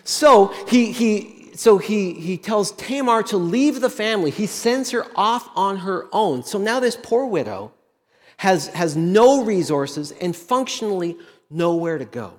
So 0.03 0.49
he, 0.69 0.93
he, 0.93 1.44
so 1.55 1.79
he, 1.79 2.15
he 2.15 2.37
tells 2.37 2.73
Tamar 2.73 3.23
to 3.25 3.37
leave 3.37 3.81
the 3.81 3.91
family. 3.91 4.31
He 4.31 4.47
sends 4.47 4.91
her 4.91 5.07
off 5.15 5.49
on 5.55 5.79
her 5.79 6.09
own. 6.13 6.43
So 6.43 6.59
now 6.59 6.81
this 6.81 6.99
poor 7.01 7.27
widow 7.27 7.73
has, 8.39 8.69
has 8.69 8.97
no 8.97 9.45
resources 9.45 10.13
and 10.13 10.35
functionally 10.35 11.17
nowhere 11.51 11.99
to 11.99 12.05
go. 12.05 12.35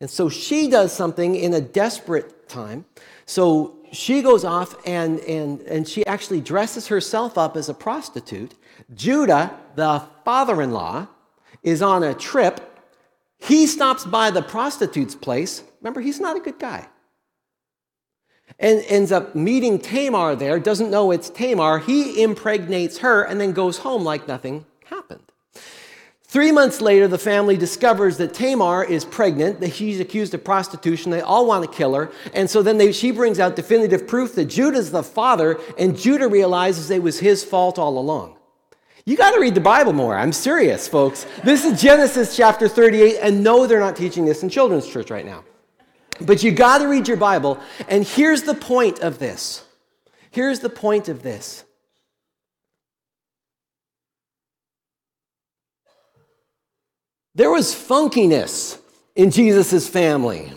And 0.00 0.08
so 0.08 0.28
she 0.28 0.68
does 0.68 0.92
something 0.92 1.34
in 1.34 1.54
a 1.54 1.60
desperate 1.60 2.48
time. 2.48 2.84
So 3.24 3.76
she 3.92 4.22
goes 4.22 4.44
off 4.44 4.76
and, 4.86 5.18
and, 5.20 5.60
and 5.62 5.88
she 5.88 6.06
actually 6.06 6.40
dresses 6.40 6.86
herself 6.86 7.36
up 7.36 7.56
as 7.56 7.68
a 7.68 7.74
prostitute. 7.74 8.54
Judah, 8.94 9.58
the 9.74 10.02
father 10.24 10.62
in 10.62 10.70
law, 10.70 11.08
is 11.62 11.82
on 11.82 12.04
a 12.04 12.14
trip. 12.14 12.60
He 13.38 13.66
stops 13.66 14.04
by 14.04 14.30
the 14.30 14.42
prostitute's 14.42 15.14
place. 15.14 15.64
Remember, 15.80 16.00
he's 16.00 16.20
not 16.20 16.36
a 16.36 16.40
good 16.40 16.58
guy 16.58 16.88
and 18.58 18.82
ends 18.88 19.12
up 19.12 19.34
meeting 19.34 19.78
Tamar 19.78 20.34
there, 20.34 20.58
doesn't 20.58 20.90
know 20.90 21.10
it's 21.10 21.30
Tamar. 21.30 21.78
He 21.78 22.22
impregnates 22.22 22.98
her 22.98 23.22
and 23.22 23.40
then 23.40 23.52
goes 23.52 23.78
home 23.78 24.04
like 24.04 24.26
nothing 24.26 24.64
happened. 24.84 25.22
Three 26.28 26.50
months 26.50 26.80
later, 26.80 27.06
the 27.06 27.18
family 27.18 27.56
discovers 27.56 28.16
that 28.16 28.34
Tamar 28.34 28.84
is 28.84 29.04
pregnant, 29.04 29.60
that 29.60 29.72
she's 29.72 30.00
accused 30.00 30.34
of 30.34 30.42
prostitution. 30.42 31.10
They 31.10 31.20
all 31.20 31.46
want 31.46 31.64
to 31.64 31.76
kill 31.76 31.94
her. 31.94 32.10
And 32.34 32.50
so 32.50 32.62
then 32.62 32.78
they, 32.78 32.92
she 32.92 33.12
brings 33.12 33.38
out 33.38 33.56
definitive 33.56 34.08
proof 34.08 34.34
that 34.34 34.46
Judah's 34.46 34.90
the 34.90 35.04
father, 35.04 35.58
and 35.78 35.96
Judah 35.96 36.28
realizes 36.28 36.90
it 36.90 37.02
was 37.02 37.20
his 37.20 37.44
fault 37.44 37.78
all 37.78 37.96
along. 37.98 38.36
You 39.04 39.16
got 39.16 39.30
to 39.30 39.40
read 39.40 39.54
the 39.54 39.60
Bible 39.60 39.92
more. 39.92 40.16
I'm 40.16 40.32
serious, 40.32 40.88
folks. 40.88 41.26
This 41.44 41.64
is 41.64 41.80
Genesis 41.80 42.36
chapter 42.36 42.66
38, 42.66 43.18
and 43.22 43.44
no, 43.44 43.66
they're 43.68 43.78
not 43.78 43.94
teaching 43.94 44.24
this 44.24 44.42
in 44.42 44.48
children's 44.48 44.88
church 44.88 45.12
right 45.12 45.24
now. 45.24 45.44
But 46.20 46.42
you 46.42 46.50
got 46.52 46.78
to 46.78 46.88
read 46.88 47.08
your 47.08 47.16
Bible. 47.16 47.60
And 47.88 48.04
here's 48.04 48.42
the 48.42 48.54
point 48.54 49.00
of 49.00 49.18
this. 49.18 49.64
Here's 50.30 50.60
the 50.60 50.70
point 50.70 51.08
of 51.08 51.22
this. 51.22 51.64
There 57.34 57.50
was 57.50 57.74
funkiness 57.74 58.78
in 59.14 59.30
Jesus' 59.30 59.88
family. 59.88 60.52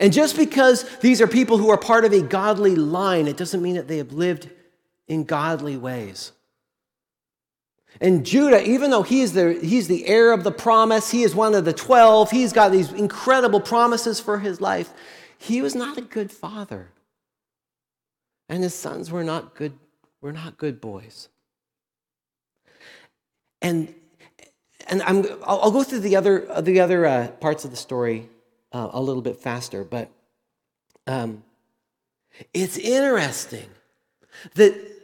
And 0.00 0.12
just 0.12 0.36
because 0.36 0.84
these 0.98 1.20
are 1.20 1.26
people 1.26 1.58
who 1.58 1.70
are 1.70 1.78
part 1.78 2.04
of 2.04 2.12
a 2.12 2.20
godly 2.20 2.76
line, 2.76 3.26
it 3.26 3.36
doesn't 3.36 3.62
mean 3.62 3.76
that 3.76 3.88
they 3.88 3.98
have 3.98 4.12
lived 4.12 4.50
in 5.08 5.24
godly 5.24 5.76
ways. 5.76 6.32
And 8.00 8.26
Judah, 8.26 8.62
even 8.68 8.90
though 8.90 9.02
he's 9.02 9.32
the, 9.32 9.54
he's 9.54 9.88
the 9.88 10.06
heir 10.06 10.32
of 10.32 10.44
the 10.44 10.52
promise, 10.52 11.10
he 11.10 11.22
is 11.22 11.34
one 11.34 11.54
of 11.54 11.64
the 11.64 11.72
12, 11.72 12.30
he's 12.30 12.52
got 12.52 12.70
these 12.72 12.92
incredible 12.92 13.60
promises 13.60 14.20
for 14.20 14.38
his 14.38 14.60
life, 14.60 14.90
he 15.38 15.62
was 15.62 15.74
not 15.74 15.96
a 15.96 16.02
good 16.02 16.30
father. 16.30 16.90
And 18.48 18.62
his 18.62 18.74
sons 18.74 19.10
were 19.10 19.24
not 19.24 19.54
good, 19.54 19.72
were 20.20 20.32
not 20.32 20.56
good 20.56 20.80
boys. 20.80 21.28
And, 23.62 23.94
and 24.86 25.02
I'm, 25.02 25.24
I'll, 25.44 25.60
I'll 25.62 25.70
go 25.70 25.82
through 25.82 26.00
the 26.00 26.16
other, 26.16 26.46
the 26.60 26.80
other 26.80 27.06
uh, 27.06 27.28
parts 27.28 27.64
of 27.64 27.70
the 27.70 27.76
story 27.76 28.28
uh, 28.72 28.90
a 28.92 29.00
little 29.00 29.22
bit 29.22 29.36
faster, 29.36 29.84
but 29.84 30.10
um, 31.06 31.42
it's 32.52 32.76
interesting 32.76 33.68
that 34.54 34.95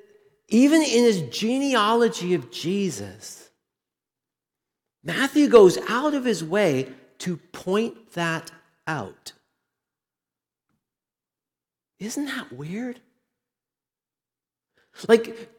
even 0.52 0.82
in 0.82 1.04
his 1.04 1.22
genealogy 1.22 2.34
of 2.34 2.50
Jesus, 2.50 3.50
Matthew 5.02 5.48
goes 5.48 5.78
out 5.88 6.12
of 6.12 6.26
his 6.26 6.44
way 6.44 6.92
to 7.18 7.38
point 7.38 8.12
that 8.12 8.50
out. 8.86 9.32
Isn't 11.98 12.26
that 12.26 12.52
weird? 12.52 13.00
Like, 15.08 15.50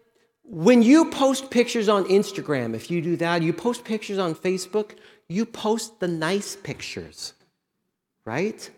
when 0.44 0.84
you 0.84 1.10
post 1.10 1.50
pictures 1.50 1.90
on 1.90 2.04
Instagram, 2.06 2.76
if 2.76 2.92
you 2.92 3.02
do 3.02 3.18
that, 3.18 3.42
you 3.42 3.52
post 3.52 3.84
pictures 3.84 4.20
on 4.20 4.36
Facebook, 4.36 4.92
you 5.28 5.44
post 5.44 6.00
the 6.02 6.08
nice 6.08 6.56
pictures, 6.56 7.34
right? 8.26 8.70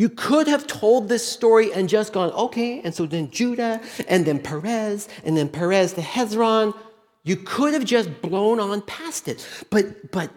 You 0.00 0.08
could 0.08 0.48
have 0.48 0.66
told 0.66 1.10
this 1.10 1.26
story 1.26 1.74
and 1.74 1.86
just 1.86 2.14
gone, 2.14 2.30
okay, 2.32 2.80
and 2.80 2.94
so 2.94 3.04
then 3.04 3.30
Judah, 3.30 3.82
and 4.08 4.24
then 4.24 4.38
Perez, 4.38 5.10
and 5.24 5.36
then 5.36 5.50
Perez 5.50 5.92
to 5.92 6.00
Hezron. 6.00 6.74
You 7.22 7.36
could 7.36 7.74
have 7.74 7.84
just 7.84 8.22
blown 8.22 8.60
on 8.60 8.80
past 8.80 9.28
it. 9.28 9.46
But 9.68 10.10
but 10.10 10.30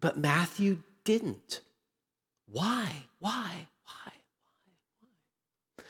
but 0.00 0.16
Matthew 0.16 0.78
didn't. 1.04 1.60
Why? 2.46 2.88
Why? 3.18 3.50
Why? 3.84 4.12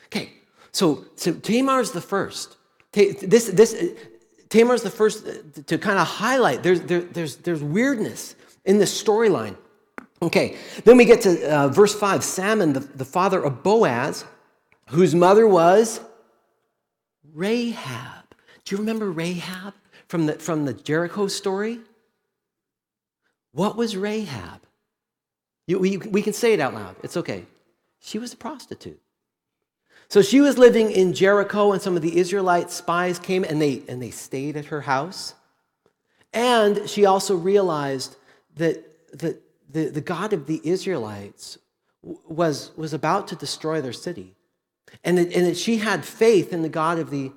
Okay, 0.07 0.33
so 0.73 1.05
so 1.15 1.31
Tamar's 1.35 1.91
the 1.91 2.01
first. 2.01 2.57
This 2.91 3.45
this 3.45 3.93
Tamar's 4.49 4.83
the 4.83 4.91
first 4.91 5.25
to 5.67 5.77
kind 5.77 5.99
of 5.99 6.05
highlight. 6.05 6.63
There's 6.63 6.81
there, 6.81 6.99
there's 6.99 7.37
there's 7.37 7.63
weirdness 7.63 8.35
in 8.65 8.77
this 8.77 8.91
storyline. 9.01 9.55
Okay, 10.21 10.57
then 10.85 10.97
we 10.97 11.05
get 11.05 11.21
to 11.21 11.53
uh, 11.53 11.67
verse 11.67 11.93
5 11.93 12.23
Salmon, 12.23 12.73
the, 12.73 12.79
the 12.79 13.05
father 13.05 13.43
of 13.43 13.63
Boaz, 13.63 14.25
whose 14.89 15.13
mother 15.13 15.47
was 15.47 15.99
Rahab. 17.33 18.23
Do 18.63 18.75
you 18.75 18.79
remember 18.79 19.11
Rahab 19.11 19.73
from 20.07 20.25
the, 20.25 20.33
from 20.33 20.65
the 20.65 20.73
Jericho 20.73 21.27
story? 21.27 21.79
What 23.51 23.75
was 23.75 23.97
Rahab? 23.97 24.61
You, 25.67 25.79
we, 25.79 25.97
we 25.97 26.21
can 26.21 26.33
say 26.33 26.53
it 26.53 26.59
out 26.59 26.73
loud, 26.73 26.95
it's 27.03 27.17
okay. 27.17 27.45
She 27.99 28.19
was 28.19 28.33
a 28.33 28.37
prostitute. 28.37 29.01
So 30.07 30.21
she 30.21 30.39
was 30.39 30.57
living 30.57 30.91
in 30.91 31.13
Jericho, 31.13 31.71
and 31.71 31.81
some 31.81 31.95
of 31.95 32.01
the 32.01 32.17
Israelite 32.17 32.69
spies 32.69 33.17
came 33.17 33.43
and 33.43 33.61
they, 33.61 33.81
and 33.87 34.01
they 34.01 34.11
stayed 34.11 34.55
at 34.55 34.65
her 34.65 34.81
house. 34.81 35.33
And 36.31 36.87
she 36.87 37.05
also 37.05 37.35
realized 37.35 38.15
that, 38.55 39.17
that 39.17 39.41
the, 39.75 39.89
the 39.89 40.01
God 40.01 40.31
of 40.31 40.47
the 40.47 40.61
Israelites 40.63 41.57
was, 42.01 42.71
was 42.77 42.93
about 42.93 43.27
to 43.27 43.35
destroy 43.35 43.81
their 43.81 43.93
city. 43.93 44.33
And 45.03 45.17
that, 45.17 45.33
and 45.33 45.45
that 45.45 45.57
she 45.57 45.77
had 45.77 46.05
faith 46.05 46.53
in 46.53 46.61
the 46.61 46.69
God 46.69 46.97
of 46.97 47.09
the 47.09 47.33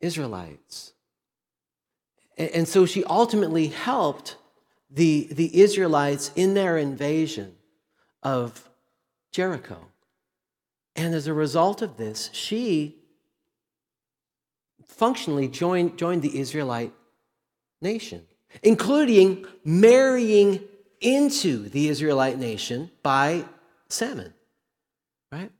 Israelites. 0.00 0.94
And, 2.38 2.50
and 2.50 2.68
so 2.68 2.86
she 2.86 3.04
ultimately 3.04 3.66
helped 3.66 4.38
the, 4.90 5.28
the 5.30 5.60
Israelites 5.60 6.32
in 6.36 6.54
their 6.54 6.78
invasion 6.78 7.54
of 8.22 8.70
Jericho. 9.30 9.88
And 10.96 11.14
as 11.14 11.26
a 11.26 11.34
result 11.34 11.82
of 11.82 11.98
this, 11.98 12.30
she 12.32 12.96
functionally 14.86 15.48
joined, 15.48 15.98
joined 15.98 16.22
the 16.22 16.38
Israelite 16.38 16.94
nation, 17.82 18.22
including 18.62 19.44
marrying 19.64 20.60
into 21.04 21.68
the 21.68 21.88
Israelite 21.88 22.38
nation 22.38 22.90
by 23.02 23.44
Salmon, 23.88 24.32
right? 25.30 25.50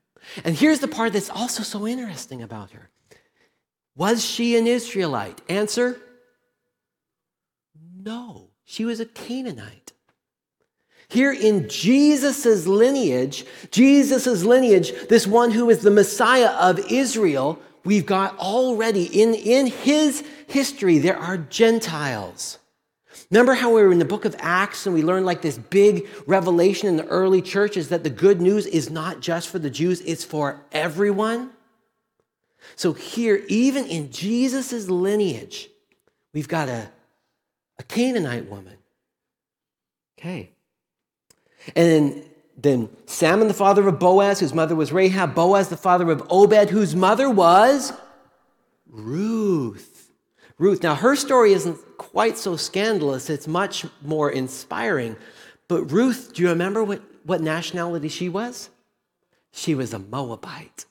And 0.44 0.57
here's 0.57 0.80
the 0.80 0.88
part 0.88 1.12
that's 1.12 1.30
also 1.30 1.62
so 1.62 1.87
interesting 1.87 2.42
about 2.42 2.70
her. 2.70 2.90
Was 3.96 4.24
she 4.24 4.57
an 4.57 4.66
Israelite? 4.66 5.40
Answer 5.48 6.00
no. 8.04 8.50
She 8.64 8.85
was 8.85 9.00
a 9.00 9.07
Canaanite. 9.07 9.92
Here 11.09 11.33
in 11.33 11.68
Jesus' 11.68 12.66
lineage, 12.66 13.44
Jesus' 13.70 14.42
lineage, 14.42 14.92
this 15.09 15.26
one 15.26 15.50
who 15.50 15.70
is 15.70 15.80
the 15.80 15.90
Messiah 15.90 16.50
of 16.50 16.78
Israel, 16.90 17.59
we've 17.85 18.07
got 18.07 18.38
already 18.38 19.04
in, 19.04 19.35
in 19.35 19.66
his 19.66 20.24
history, 20.46 20.98
there 20.98 21.18
are 21.18 21.37
Gentiles. 21.37 22.59
Remember 23.35 23.55
how 23.55 23.75
we 23.75 23.83
were 23.83 23.90
in 23.90 23.99
the 23.99 24.05
book 24.05 24.27
of 24.27 24.37
Acts 24.38 24.87
and 24.87 24.94
we 24.94 25.03
learned 25.03 25.27
like 25.27 25.42
this 25.42 25.59
big 25.59 26.07
revelation 26.25 26.88
in 26.88 26.97
the 26.97 27.05
early 27.07 27.42
church 27.42 27.77
is 27.77 27.88
that 27.88 28.05
the 28.05 28.09
good 28.09 28.40
news 28.40 28.64
is 28.64 28.90
not 28.90 29.18
just 29.18 29.49
for 29.49 29.59
the 29.59 29.68
Jews, 29.68 30.01
it's 30.03 30.23
for 30.23 30.64
everyone? 30.70 31.51
So 32.77 32.92
here, 32.92 33.42
even 33.49 33.87
in 33.87 34.12
Jesus' 34.12 34.88
lineage, 34.88 35.68
we've 36.33 36.47
got 36.47 36.68
a, 36.68 36.88
a 37.81 37.83
Canaanite 37.83 38.49
woman. 38.49 38.77
Okay. 40.16 40.51
And 41.75 41.88
then, 41.88 42.25
then 42.57 42.88
Salmon, 43.07 43.49
the 43.49 43.55
father 43.55 43.88
of 43.88 43.99
Boaz, 43.99 44.38
whose 44.38 44.55
mother 44.55 44.77
was 44.77 44.92
Rahab, 44.92 45.35
Boaz, 45.35 45.70
the 45.70 45.77
father 45.77 46.09
of 46.12 46.25
Obed, 46.31 46.70
whose 46.70 46.94
mother 46.94 47.29
was 47.29 47.92
Ruth. 48.87 49.93
Ruth. 50.58 50.82
Now, 50.82 50.94
her 50.94 51.16
story 51.16 51.52
isn't 51.52 51.78
quite 51.98 52.38
so 52.38 52.56
scandalous, 52.56 53.28
it's 53.30 53.48
much 53.48 53.86
more 54.02 54.30
inspiring. 54.30 55.16
But 55.68 55.90
Ruth, 55.90 56.32
do 56.34 56.42
you 56.42 56.48
remember 56.48 56.84
what, 56.84 57.02
what 57.24 57.40
nationality 57.40 58.08
she 58.08 58.28
was? 58.28 58.70
She 59.52 59.74
was 59.74 59.94
a 59.94 59.98
Moabite. 59.98 60.86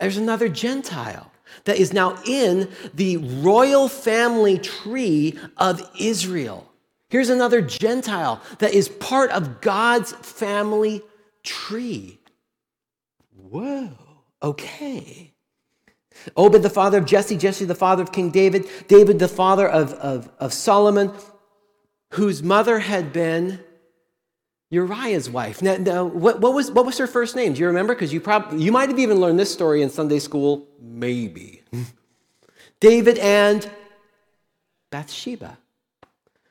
There's 0.00 0.16
another 0.16 0.48
Gentile 0.48 1.30
that 1.64 1.78
is 1.78 1.92
now 1.92 2.18
in 2.26 2.68
the 2.94 3.18
royal 3.18 3.88
family 3.88 4.58
tree 4.58 5.38
of 5.56 5.88
Israel. 5.98 6.70
Here's 7.10 7.30
another 7.30 7.60
Gentile 7.60 8.42
that 8.58 8.74
is 8.74 8.88
part 8.88 9.30
of 9.30 9.60
God's 9.60 10.12
family 10.12 11.02
tree. 11.42 12.18
Whoa, 13.36 13.90
okay. 14.42 15.33
Obed, 16.36 16.62
the 16.62 16.70
father 16.70 16.98
of 16.98 17.06
Jesse, 17.06 17.36
Jesse, 17.36 17.64
the 17.64 17.74
father 17.74 18.02
of 18.02 18.12
King 18.12 18.30
David, 18.30 18.68
David, 18.88 19.18
the 19.18 19.28
father 19.28 19.68
of, 19.68 19.92
of, 19.94 20.30
of 20.38 20.52
Solomon, 20.52 21.12
whose 22.10 22.42
mother 22.42 22.78
had 22.78 23.12
been 23.12 23.60
Uriah's 24.70 25.30
wife. 25.30 25.62
Now, 25.62 25.76
now 25.76 26.04
what, 26.04 26.40
what, 26.40 26.54
was, 26.54 26.70
what 26.70 26.86
was 26.86 26.98
her 26.98 27.06
first 27.06 27.36
name? 27.36 27.54
Do 27.54 27.60
you 27.60 27.66
remember? 27.66 27.94
Because 27.94 28.12
you, 28.12 28.20
probably 28.20 28.62
you 28.62 28.72
might 28.72 28.88
have 28.88 28.98
even 28.98 29.20
learned 29.20 29.38
this 29.38 29.52
story 29.52 29.82
in 29.82 29.90
Sunday 29.90 30.18
school. 30.18 30.66
Maybe. 30.80 31.62
David 32.80 33.18
and 33.18 33.68
Bathsheba. 34.90 35.58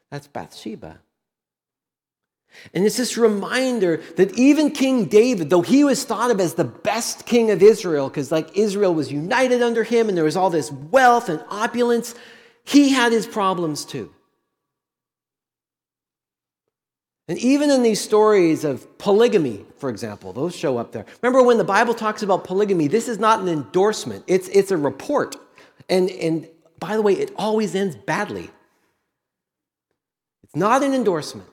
That's 0.10 0.28
Bathsheba. 0.28 1.00
And 2.74 2.86
it's 2.86 2.98
this 2.98 3.18
reminder 3.18 3.98
that 4.16 4.38
even 4.38 4.72
King 4.72 5.06
David, 5.06 5.50
though 5.50 5.62
he 5.62 5.84
was 5.84 6.04
thought 6.04 6.32
of 6.32 6.40
as 6.40 6.54
the 6.54 6.64
best 6.64 7.26
king 7.26 7.52
of 7.52 7.62
Israel, 7.62 8.10
because 8.10 8.32
like 8.32 8.58
Israel 8.58 8.94
was 8.94 9.12
united 9.12 9.62
under 9.62 9.84
him 9.84 10.08
and 10.08 10.18
there 10.18 10.24
was 10.24 10.38
all 10.38 10.50
this 10.50 10.72
wealth 10.72 11.30
and 11.30 11.44
opulence, 11.50 12.16
he 12.64 12.90
had 12.90 13.12
his 13.12 13.28
problems 13.28 13.86
too. 13.86 14.12
And 17.28 17.38
even 17.38 17.70
in 17.70 17.84
these 17.84 18.02
stories 18.02 18.64
of 18.64 18.98
polygamy, 18.98 19.66
for 19.78 19.90
example, 19.90 20.34
those 20.34 20.56
show 20.56 20.78
up 20.78 20.92
there. 20.92 21.06
Remember 21.22 21.42
when 21.42 21.58
the 21.58 21.64
Bible 21.64 21.94
talks 21.94 22.22
about 22.22 22.44
polygamy, 22.44 22.88
this 22.88 23.08
is 23.08 23.18
not 23.18 23.40
an 23.40 23.48
endorsement, 23.48 24.24
it's, 24.28 24.50
it's 24.50 24.72
a 24.72 24.78
report. 24.78 25.38
And, 25.90 26.10
and 26.10 26.50
by 26.80 26.96
the 26.96 27.02
way, 27.02 27.14
it 27.14 27.32
always 27.38 27.76
ends 27.76 27.96
badly. 27.96 28.50
It's 30.44 30.56
not 30.56 30.84
an 30.84 30.94
endorsement. 30.94 31.48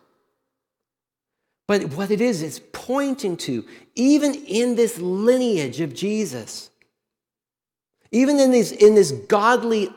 But 1.70 1.84
what 1.94 2.10
it 2.10 2.20
is, 2.20 2.42
it's 2.42 2.60
pointing 2.72 3.36
to, 3.36 3.64
even 3.94 4.34
in 4.34 4.74
this 4.74 4.98
lineage 4.98 5.80
of 5.80 5.94
Jesus, 5.94 6.68
even 8.10 8.40
in 8.40 8.50
this, 8.50 8.72
in 8.72 8.96
this 8.96 9.12
godly, 9.12 9.88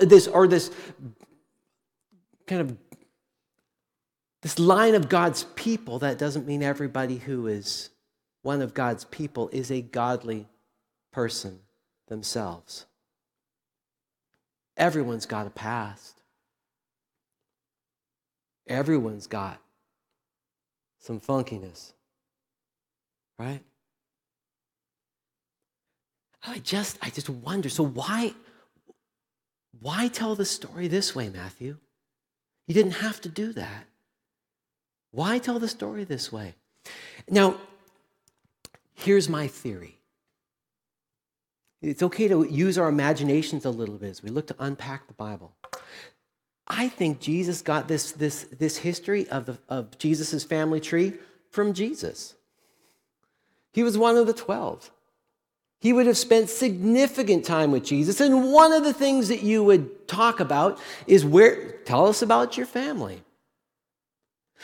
this, 0.00 0.26
or 0.26 0.48
this 0.48 0.72
kind 2.48 2.62
of 2.62 2.76
this 4.42 4.58
line 4.58 4.96
of 4.96 5.08
God's 5.08 5.44
people, 5.54 6.00
that 6.00 6.18
doesn't 6.18 6.48
mean 6.48 6.64
everybody 6.64 7.18
who 7.18 7.46
is 7.46 7.90
one 8.42 8.60
of 8.60 8.74
God's 8.74 9.04
people 9.04 9.50
is 9.52 9.70
a 9.70 9.82
godly 9.82 10.48
person 11.12 11.60
themselves. 12.08 12.86
Everyone's 14.76 15.26
got 15.26 15.46
a 15.46 15.50
past. 15.50 16.22
Everyone's 18.66 19.28
got 19.28 19.60
some 21.00 21.18
funkiness, 21.18 21.92
right? 23.38 23.62
Oh, 26.46 26.52
I 26.52 26.58
just, 26.58 26.98
I 27.02 27.10
just 27.10 27.28
wonder. 27.28 27.68
So 27.68 27.84
why, 27.84 28.34
why 29.80 30.08
tell 30.08 30.34
the 30.34 30.44
story 30.44 30.88
this 30.88 31.14
way, 31.14 31.28
Matthew? 31.28 31.78
You 32.66 32.74
didn't 32.74 32.92
have 32.92 33.20
to 33.22 33.28
do 33.28 33.52
that. 33.54 33.86
Why 35.10 35.38
tell 35.38 35.58
the 35.58 35.68
story 35.68 36.04
this 36.04 36.30
way? 36.30 36.54
Now, 37.28 37.56
here's 38.94 39.28
my 39.28 39.48
theory. 39.48 39.96
It's 41.82 42.02
okay 42.02 42.28
to 42.28 42.44
use 42.44 42.76
our 42.78 42.88
imaginations 42.88 43.64
a 43.64 43.70
little 43.70 43.96
bit 43.96 44.10
as 44.10 44.22
we 44.22 44.30
look 44.30 44.46
to 44.48 44.56
unpack 44.58 45.08
the 45.08 45.14
Bible. 45.14 45.56
I 46.70 46.88
think 46.88 47.20
Jesus 47.20 47.60
got 47.60 47.88
this, 47.88 48.12
this, 48.12 48.44
this 48.56 48.78
history 48.78 49.28
of, 49.28 49.58
of 49.68 49.98
Jesus' 49.98 50.44
family 50.44 50.80
tree 50.80 51.14
from 51.50 51.74
Jesus. 51.74 52.34
He 53.72 53.82
was 53.82 53.98
one 53.98 54.16
of 54.16 54.26
the 54.26 54.32
12 54.32 54.90
he 55.80 55.94
would 55.94 56.06
have 56.06 56.18
spent 56.18 56.50
significant 56.50 57.44
time 57.44 57.72
with 57.72 57.84
Jesus. 57.84 58.20
And 58.20 58.52
one 58.52 58.72
of 58.72 58.84
the 58.84 58.92
things 58.92 59.28
that 59.28 59.42
you 59.42 59.64
would 59.64 60.06
talk 60.06 60.38
about 60.38 60.78
is 61.06 61.24
where, 61.24 61.72
tell 61.84 62.06
us 62.06 62.20
about 62.20 62.56
your 62.56 62.66
family. 62.66 63.22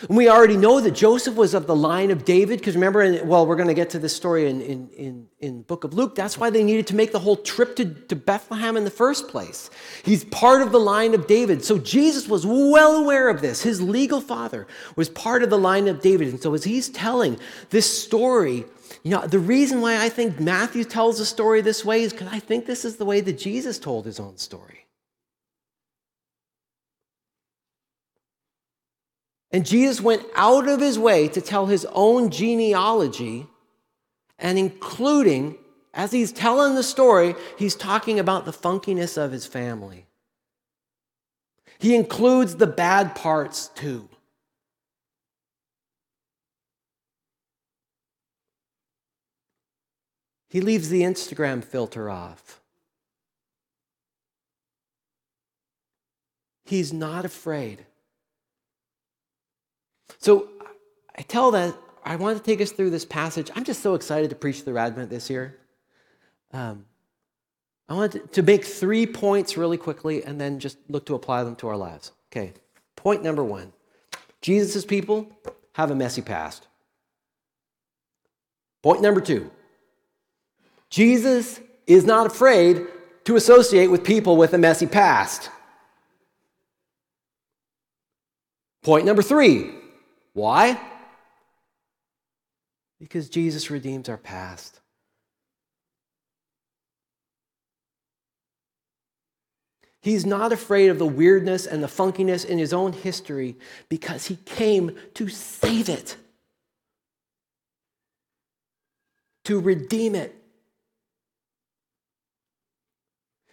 And 0.08 0.16
we 0.16 0.28
already 0.28 0.56
know 0.58 0.80
that 0.80 0.90
Joseph 0.90 1.36
was 1.36 1.54
of 1.54 1.66
the 1.66 1.74
line 1.74 2.10
of 2.10 2.24
David, 2.24 2.58
because 2.58 2.74
remember, 2.74 3.24
well, 3.24 3.46
we're 3.46 3.56
going 3.56 3.68
to 3.68 3.74
get 3.74 3.90
to 3.90 3.98
this 3.98 4.14
story 4.14 4.48
in, 4.48 4.60
in, 4.60 4.88
in, 4.90 5.26
in 5.40 5.62
book 5.62 5.84
of 5.84 5.94
Luke. 5.94 6.14
That's 6.14 6.36
why 6.36 6.50
they 6.50 6.62
needed 6.62 6.86
to 6.88 6.94
make 6.94 7.12
the 7.12 7.18
whole 7.18 7.36
trip 7.36 7.76
to, 7.76 7.86
to 7.86 8.16
Bethlehem 8.16 8.76
in 8.76 8.84
the 8.84 8.90
first 8.90 9.28
place. 9.28 9.70
He's 10.04 10.24
part 10.24 10.60
of 10.60 10.70
the 10.70 10.78
line 10.80 11.14
of 11.14 11.26
David. 11.26 11.64
So 11.64 11.78
Jesus 11.78 12.28
was 12.28 12.44
well 12.44 12.96
aware 12.96 13.30
of 13.30 13.40
this. 13.40 13.62
His 13.62 13.80
legal 13.80 14.20
father 14.20 14.66
was 14.96 15.08
part 15.08 15.42
of 15.42 15.48
the 15.48 15.58
line 15.58 15.88
of 15.88 16.02
David. 16.02 16.28
And 16.28 16.42
so 16.42 16.52
as 16.52 16.64
he's 16.64 16.90
telling 16.90 17.38
this 17.70 18.04
story 18.04 18.64
you 19.02 19.12
know, 19.12 19.24
the 19.26 19.38
reason 19.38 19.80
why 19.80 20.02
I 20.02 20.08
think 20.08 20.40
Matthew 20.40 20.82
tells 20.82 21.18
the 21.18 21.26
story 21.26 21.60
this 21.60 21.84
way 21.84 22.02
is 22.02 22.12
because 22.12 22.28
I 22.28 22.40
think 22.40 22.66
this 22.66 22.84
is 22.84 22.96
the 22.96 23.04
way 23.04 23.20
that 23.20 23.38
Jesus 23.38 23.78
told 23.78 24.04
his 24.04 24.18
own 24.18 24.36
story. 24.36 24.85
And 29.52 29.64
Jesus 29.64 30.00
went 30.00 30.24
out 30.34 30.68
of 30.68 30.80
his 30.80 30.98
way 30.98 31.28
to 31.28 31.40
tell 31.40 31.66
his 31.66 31.86
own 31.92 32.30
genealogy, 32.30 33.46
and 34.38 34.58
including, 34.58 35.56
as 35.94 36.12
he's 36.12 36.32
telling 36.32 36.74
the 36.74 36.82
story, 36.82 37.34
he's 37.58 37.74
talking 37.74 38.18
about 38.18 38.44
the 38.44 38.52
funkiness 38.52 39.16
of 39.16 39.32
his 39.32 39.46
family. 39.46 40.06
He 41.78 41.94
includes 41.94 42.56
the 42.56 42.66
bad 42.66 43.14
parts 43.14 43.68
too. 43.68 44.08
He 50.48 50.60
leaves 50.60 50.88
the 50.88 51.02
Instagram 51.02 51.62
filter 51.62 52.08
off. 52.08 52.60
He's 56.64 56.92
not 56.92 57.24
afraid. 57.24 57.84
So 60.18 60.48
I 61.16 61.22
tell 61.22 61.50
that 61.52 61.74
I 62.04 62.16
want 62.16 62.38
to 62.38 62.42
take 62.42 62.60
us 62.60 62.70
through 62.70 62.90
this 62.90 63.04
passage. 63.04 63.50
I'm 63.56 63.64
just 63.64 63.82
so 63.82 63.94
excited 63.94 64.30
to 64.30 64.36
preach 64.36 64.64
the 64.64 64.76
Advent 64.78 65.10
this 65.10 65.28
year. 65.28 65.58
Um, 66.52 66.84
I 67.88 67.94
want 67.94 68.32
to 68.32 68.42
make 68.42 68.64
three 68.64 69.06
points 69.06 69.56
really 69.56 69.76
quickly 69.76 70.24
and 70.24 70.40
then 70.40 70.58
just 70.58 70.78
look 70.88 71.06
to 71.06 71.14
apply 71.14 71.44
them 71.44 71.56
to 71.56 71.68
our 71.68 71.76
lives. 71.76 72.12
Okay, 72.30 72.52
point 72.94 73.22
number 73.22 73.44
one 73.44 73.72
Jesus' 74.40 74.84
people 74.84 75.30
have 75.72 75.90
a 75.90 75.94
messy 75.94 76.22
past. 76.22 76.66
Point 78.82 79.02
number 79.02 79.20
two 79.20 79.50
Jesus 80.90 81.60
is 81.86 82.04
not 82.04 82.26
afraid 82.26 82.86
to 83.24 83.36
associate 83.36 83.88
with 83.88 84.04
people 84.04 84.36
with 84.36 84.52
a 84.54 84.58
messy 84.58 84.86
past. 84.86 85.50
Point 88.82 89.04
number 89.04 89.22
three 89.22 89.72
why? 90.36 90.78
Because 93.00 93.30
Jesus 93.30 93.70
redeems 93.70 94.10
our 94.10 94.18
past. 94.18 94.80
He's 100.02 100.26
not 100.26 100.52
afraid 100.52 100.90
of 100.90 100.98
the 100.98 101.06
weirdness 101.06 101.64
and 101.64 101.82
the 101.82 101.86
funkiness 101.86 102.44
in 102.44 102.58
his 102.58 102.74
own 102.74 102.92
history 102.92 103.56
because 103.88 104.26
he 104.26 104.36
came 104.36 104.94
to 105.14 105.26
save 105.30 105.88
it, 105.88 106.18
to 109.46 109.58
redeem 109.58 110.14
it. 110.14 110.36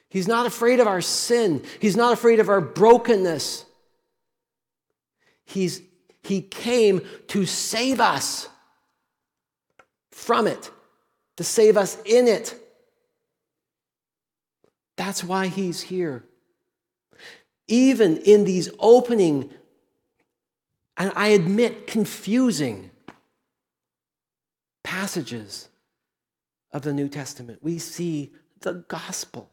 He's 0.09 0.27
not 0.27 0.45
afraid 0.45 0.81
of 0.81 0.87
our 0.87 0.99
sin. 0.99 1.63
He's 1.79 1.95
not 1.95 2.11
afraid 2.11 2.41
of 2.41 2.49
our 2.49 2.59
brokenness. 2.59 3.63
He's, 5.45 5.81
he 6.23 6.41
came 6.41 7.01
to 7.27 7.45
save 7.45 7.99
us 7.99 8.47
from 10.11 10.47
it, 10.47 10.71
to 11.37 11.43
save 11.43 11.77
us 11.77 11.97
in 12.05 12.27
it. 12.27 12.55
That's 14.95 15.23
why 15.23 15.47
he's 15.47 15.81
here. 15.81 16.23
Even 17.67 18.17
in 18.17 18.45
these 18.45 18.69
opening, 18.79 19.49
and 20.97 21.11
I 21.15 21.29
admit, 21.29 21.87
confusing 21.87 22.91
passages 24.83 25.69
of 26.71 26.83
the 26.83 26.93
New 26.93 27.09
Testament, 27.09 27.59
we 27.61 27.79
see 27.79 28.33
the 28.61 28.85
gospel. 28.87 29.49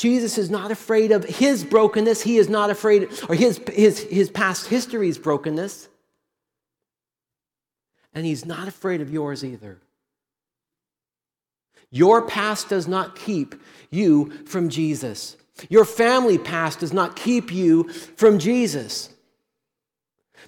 Jesus 0.00 0.38
is 0.38 0.48
not 0.48 0.70
afraid 0.70 1.12
of 1.12 1.24
his 1.24 1.62
brokenness. 1.62 2.22
He 2.22 2.38
is 2.38 2.48
not 2.48 2.70
afraid, 2.70 3.10
or 3.28 3.34
his, 3.34 3.60
his, 3.70 4.00
his 4.00 4.30
past 4.30 4.66
history's 4.66 5.18
brokenness. 5.18 5.90
And 8.14 8.24
he's 8.24 8.46
not 8.46 8.66
afraid 8.66 9.02
of 9.02 9.12
yours 9.12 9.44
either. 9.44 9.78
Your 11.90 12.22
past 12.22 12.70
does 12.70 12.88
not 12.88 13.14
keep 13.14 13.54
you 13.90 14.30
from 14.46 14.70
Jesus. 14.70 15.36
Your 15.68 15.84
family 15.84 16.38
past 16.38 16.80
does 16.80 16.94
not 16.94 17.14
keep 17.14 17.52
you 17.52 17.90
from 17.90 18.38
Jesus. 18.38 19.10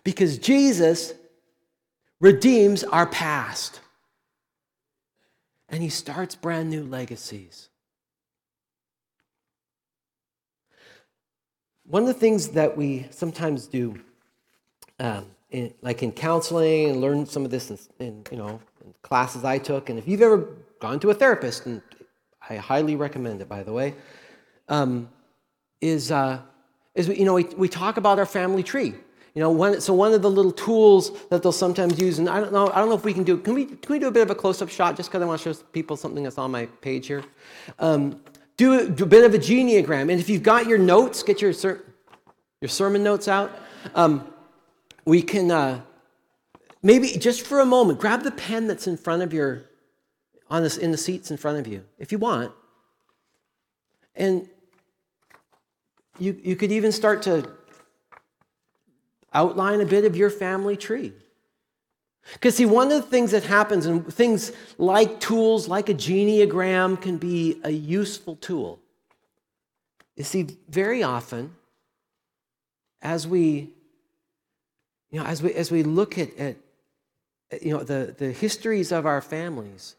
Because 0.03 0.39
Jesus 0.39 1.13
redeems 2.21 2.85
our 2.85 3.07
past. 3.07 3.81
And 5.69 5.83
he 5.83 5.91
starts 5.91 6.37
brand 6.37 6.71
new 6.71 6.85
legacies. 6.85 7.69
One 11.93 12.05
of 12.05 12.09
the 12.09 12.15
things 12.15 12.49
that 12.49 12.75
we 12.75 13.07
sometimes 13.11 13.67
do, 13.67 14.01
um, 14.99 15.27
in, 15.51 15.75
like 15.83 16.03
in 16.03 16.11
counseling, 16.11 16.89
and 16.89 17.03
learn 17.03 17.27
some 17.27 17.45
of 17.45 17.51
this 17.51 17.71
in, 17.71 17.79
in, 17.99 18.25
you 18.31 18.39
know 18.39 18.63
in 18.83 18.95
classes 19.03 19.45
I 19.45 19.59
took, 19.59 19.91
and 19.91 19.99
if 19.99 20.09
you've 20.09 20.23
ever 20.23 20.49
gone 20.81 21.01
to 21.01 21.11
a 21.11 21.15
therapist, 21.15 21.67
and 21.67 21.83
I 22.49 22.57
highly 22.57 22.97
recommend 22.97 23.43
it, 23.43 23.49
by 23.51 23.63
the 23.63 23.75
way, 23.75 23.95
um, 24.71 25.11
is 25.83 26.11
uh, 26.11 26.39
is 26.95 27.09
you 27.09 27.27
know 27.27 27.35
we, 27.35 27.45
we 27.59 27.69
talk 27.69 27.99
about 27.99 28.19
our 28.19 28.25
family 28.25 28.63
tree. 28.63 28.95
You 29.35 29.43
know, 29.43 29.51
one, 29.51 29.79
so 29.83 29.93
one 29.93 30.15
of 30.15 30.23
the 30.23 30.31
little 30.31 30.53
tools 30.53 31.13
that 31.29 31.43
they'll 31.43 31.53
sometimes 31.53 32.01
use, 32.01 32.19
and 32.19 32.27
I 32.27 32.41
don't 32.41 32.55
know, 32.55 32.71
I 32.71 32.77
don't 32.77 32.89
know 32.89 32.97
if 32.97 33.05
we 33.05 33.13
can 33.13 33.23
do. 33.23 33.37
Can 33.37 33.53
we 33.53 33.67
can 33.67 33.93
we 33.93 33.99
do 33.99 34.09
a 34.09 34.11
bit 34.11 34.23
of 34.23 34.31
a 34.31 34.35
close-up 34.35 34.71
shot 34.71 34.97
just 34.97 35.11
because 35.11 35.21
I 35.21 35.27
want 35.27 35.43
to 35.43 35.53
show 35.53 35.63
people 35.73 35.99
something 35.99 36.25
that's 36.25 36.39
on 36.39 36.51
my 36.51 36.65
page 36.81 37.07
here? 37.07 37.23
Um, 37.79 38.19
do 38.63 38.79
a, 38.79 38.89
do 38.89 39.03
a 39.03 39.07
bit 39.07 39.25
of 39.25 39.35
a 39.35 39.39
geneagram. 39.39 40.03
And 40.03 40.21
if 40.21 40.29
you've 40.29 40.45
got 40.45 40.67
your 40.67 40.79
notes, 40.79 41.25
get 41.25 41.43
your, 41.43 41.53
ser- 41.53 41.85
your 42.61 42.69
sermon 42.69 43.03
notes 43.03 43.27
out. 43.27 43.51
Um, 43.95 44.33
we 45.05 45.21
can 45.21 45.51
uh, 45.51 45.81
maybe 46.81 47.09
just 47.09 47.45
for 47.45 47.59
a 47.59 47.67
moment 47.67 47.99
grab 47.99 48.23
the 48.23 48.31
pen 48.31 48.69
that's 48.69 48.87
in 48.87 48.97
front 48.97 49.23
of 49.23 49.33
your 49.33 49.65
on 50.49 50.63
this 50.63 50.77
in 50.77 50.93
the 50.93 50.97
seats 50.97 51.31
in 51.31 51.37
front 51.37 51.59
of 51.59 51.67
you 51.67 51.83
if 51.99 52.13
you 52.13 52.19
want 52.19 52.53
and 54.15 54.49
you, 56.19 56.39
you 56.45 56.55
could 56.55 56.71
even 56.71 56.93
start 56.93 57.23
to 57.23 57.51
outline 59.33 59.81
a 59.81 59.87
bit 59.87 60.05
of 60.05 60.15
your 60.15 60.31
family 60.31 60.77
tree 60.77 61.13
because, 62.35 62.57
see, 62.57 62.67
one 62.67 62.93
of 62.93 63.03
the 63.03 63.09
things 63.09 63.33
that 63.33 63.45
happens, 63.45 63.87
and 63.87 64.13
things 64.13 64.53
like 64.79 65.21
tools, 65.21 65.69
like 65.69 65.89
a 65.89 65.95
geneagram, 65.95 67.01
can 67.01 67.19
be 67.19 67.61
a 67.65 67.71
useful 67.71 68.37
tool. 68.37 68.81
You 70.17 70.25
see, 70.25 70.47
very 70.69 71.03
often, 71.03 71.55
as 73.01 73.27
we, 73.27 73.71
you 75.11 75.19
know, 75.19 75.25
as 75.25 75.43
we, 75.43 75.53
as 75.55 75.71
we 75.71 75.83
look 75.83 76.17
at, 76.17 76.37
at 76.39 76.57
you 77.61 77.77
know, 77.77 77.83
the, 77.83 78.15
the 78.17 78.31
histories 78.31 78.93
of 78.93 79.05
our 79.05 79.21
families, 79.21 79.97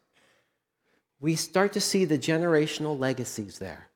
we 1.19 1.35
start 1.35 1.73
to 1.73 1.81
see 1.81 2.05
the 2.05 2.17
generational 2.17 2.97
legacies 2.97 3.59
there. 3.59 3.89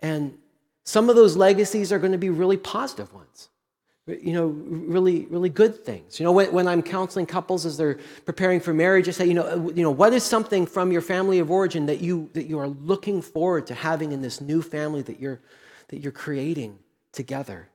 And 0.00 0.38
some 0.84 1.10
of 1.10 1.16
those 1.16 1.36
legacies 1.36 1.92
are 1.92 1.98
going 1.98 2.12
to 2.12 2.18
be 2.18 2.30
really 2.30 2.56
positive 2.56 3.12
ones 3.12 3.48
you 4.06 4.32
know, 4.32 4.46
really, 4.46 5.26
really 5.26 5.48
good 5.48 5.84
things. 5.84 6.18
You 6.18 6.24
know, 6.24 6.32
when, 6.32 6.52
when, 6.52 6.66
I'm 6.66 6.82
counseling 6.82 7.26
couples 7.26 7.64
as 7.64 7.76
they're 7.76 7.98
preparing 8.24 8.58
for 8.58 8.74
marriage, 8.74 9.08
I 9.08 9.12
say, 9.12 9.26
you 9.26 9.34
know, 9.34 9.46
uh, 9.46 9.72
you 9.72 9.82
know, 9.82 9.92
what 9.92 10.12
is 10.12 10.24
something 10.24 10.66
from 10.66 10.90
your 10.90 11.02
family 11.02 11.38
of 11.38 11.50
origin 11.50 11.86
that 11.86 12.00
you 12.00 12.28
that 12.32 12.46
you 12.46 12.58
are 12.58 12.68
looking 12.68 13.22
forward 13.22 13.66
to 13.68 13.74
having 13.74 14.10
in 14.12 14.20
this 14.20 14.40
new 14.40 14.60
family 14.60 15.02
that 15.02 15.20
you're 15.20 15.40
that 15.88 16.00
you're 16.00 16.12
creating 16.12 16.78
together? 17.12 17.68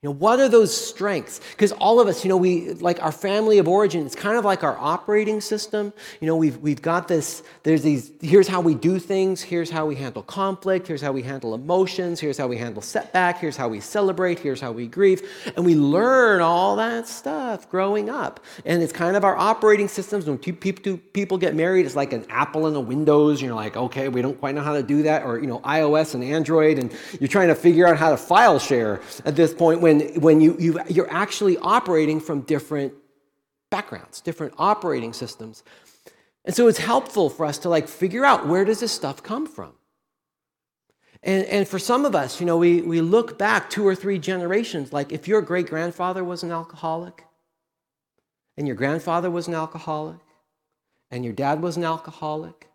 You 0.00 0.10
know, 0.10 0.14
what 0.14 0.38
are 0.38 0.48
those 0.48 0.72
strengths? 0.72 1.40
Because 1.50 1.72
all 1.72 1.98
of 1.98 2.06
us, 2.06 2.24
you 2.24 2.28
know, 2.28 2.36
we 2.36 2.74
like 2.74 3.02
our 3.02 3.10
family 3.10 3.58
of 3.58 3.66
origin, 3.66 4.06
it's 4.06 4.14
kind 4.14 4.38
of 4.38 4.44
like 4.44 4.62
our 4.62 4.78
operating 4.78 5.40
system. 5.40 5.92
You 6.20 6.28
know, 6.28 6.36
we've 6.36 6.56
we've 6.58 6.80
got 6.80 7.08
this, 7.08 7.42
there's 7.64 7.82
these, 7.82 8.12
here's 8.20 8.46
how 8.46 8.60
we 8.60 8.76
do 8.76 9.00
things, 9.00 9.42
here's 9.42 9.70
how 9.70 9.86
we 9.86 9.96
handle 9.96 10.22
conflict, 10.22 10.86
here's 10.86 11.02
how 11.02 11.10
we 11.10 11.22
handle 11.22 11.52
emotions, 11.52 12.20
here's 12.20 12.38
how 12.38 12.46
we 12.46 12.56
handle 12.56 12.80
setback, 12.80 13.40
here's 13.40 13.56
how 13.56 13.66
we 13.66 13.80
celebrate, 13.80 14.38
here's 14.38 14.60
how 14.60 14.70
we 14.70 14.86
grieve. 14.86 15.28
And 15.56 15.66
we 15.66 15.74
learn 15.74 16.42
all 16.42 16.76
that 16.76 17.08
stuff 17.08 17.68
growing 17.68 18.08
up. 18.08 18.38
And 18.64 18.84
it's 18.84 18.92
kind 18.92 19.16
of 19.16 19.24
our 19.24 19.36
operating 19.36 19.88
systems. 19.88 20.26
When 20.26 20.38
two 20.38 20.52
people 20.52 21.38
get 21.38 21.56
married, 21.56 21.86
it's 21.86 21.96
like 21.96 22.12
an 22.12 22.24
Apple 22.30 22.68
and 22.68 22.76
a 22.76 22.80
Windows. 22.80 23.42
You're 23.42 23.52
like, 23.52 23.76
okay, 23.76 24.08
we 24.08 24.22
don't 24.22 24.38
quite 24.38 24.54
know 24.54 24.62
how 24.62 24.74
to 24.74 24.82
do 24.84 25.02
that. 25.02 25.24
Or, 25.24 25.40
you 25.40 25.48
know, 25.48 25.58
iOS 25.62 26.14
and 26.14 26.22
Android, 26.22 26.78
and 26.78 26.96
you're 27.18 27.26
trying 27.26 27.48
to 27.48 27.56
figure 27.56 27.84
out 27.84 27.96
how 27.96 28.10
to 28.10 28.16
file 28.16 28.60
share 28.60 29.00
at 29.24 29.34
this 29.34 29.52
point 29.52 29.87
when, 29.88 30.00
when 30.20 30.40
you, 30.40 30.54
you, 30.58 30.80
you're 30.88 31.10
actually 31.10 31.56
operating 31.58 32.20
from 32.20 32.42
different 32.42 32.92
backgrounds, 33.70 34.20
different 34.20 34.52
operating 34.58 35.14
systems. 35.14 35.62
And 36.44 36.54
so 36.54 36.68
it's 36.68 36.78
helpful 36.78 37.30
for 37.30 37.46
us 37.46 37.58
to 37.58 37.70
like 37.70 37.88
figure 37.88 38.24
out 38.24 38.46
where 38.46 38.64
does 38.66 38.80
this 38.80 38.92
stuff 38.92 39.22
come 39.22 39.46
from? 39.46 39.72
And, 41.22 41.44
and 41.46 41.66
for 41.66 41.78
some 41.78 42.04
of 42.04 42.14
us, 42.14 42.38
you 42.38 42.46
know, 42.46 42.58
we, 42.58 42.82
we 42.82 43.00
look 43.00 43.38
back 43.38 43.70
two 43.70 43.86
or 43.86 43.94
three 43.94 44.18
generations, 44.18 44.92
like 44.92 45.10
if 45.10 45.26
your 45.26 45.40
great 45.40 45.68
grandfather 45.68 46.22
was 46.22 46.42
an 46.42 46.52
alcoholic, 46.52 47.24
and 48.56 48.66
your 48.66 48.76
grandfather 48.76 49.30
was 49.30 49.48
an 49.48 49.54
alcoholic, 49.54 50.20
and 51.10 51.24
your 51.24 51.32
dad 51.32 51.62
was 51.62 51.76
an 51.76 51.84
alcoholic, 51.84 52.68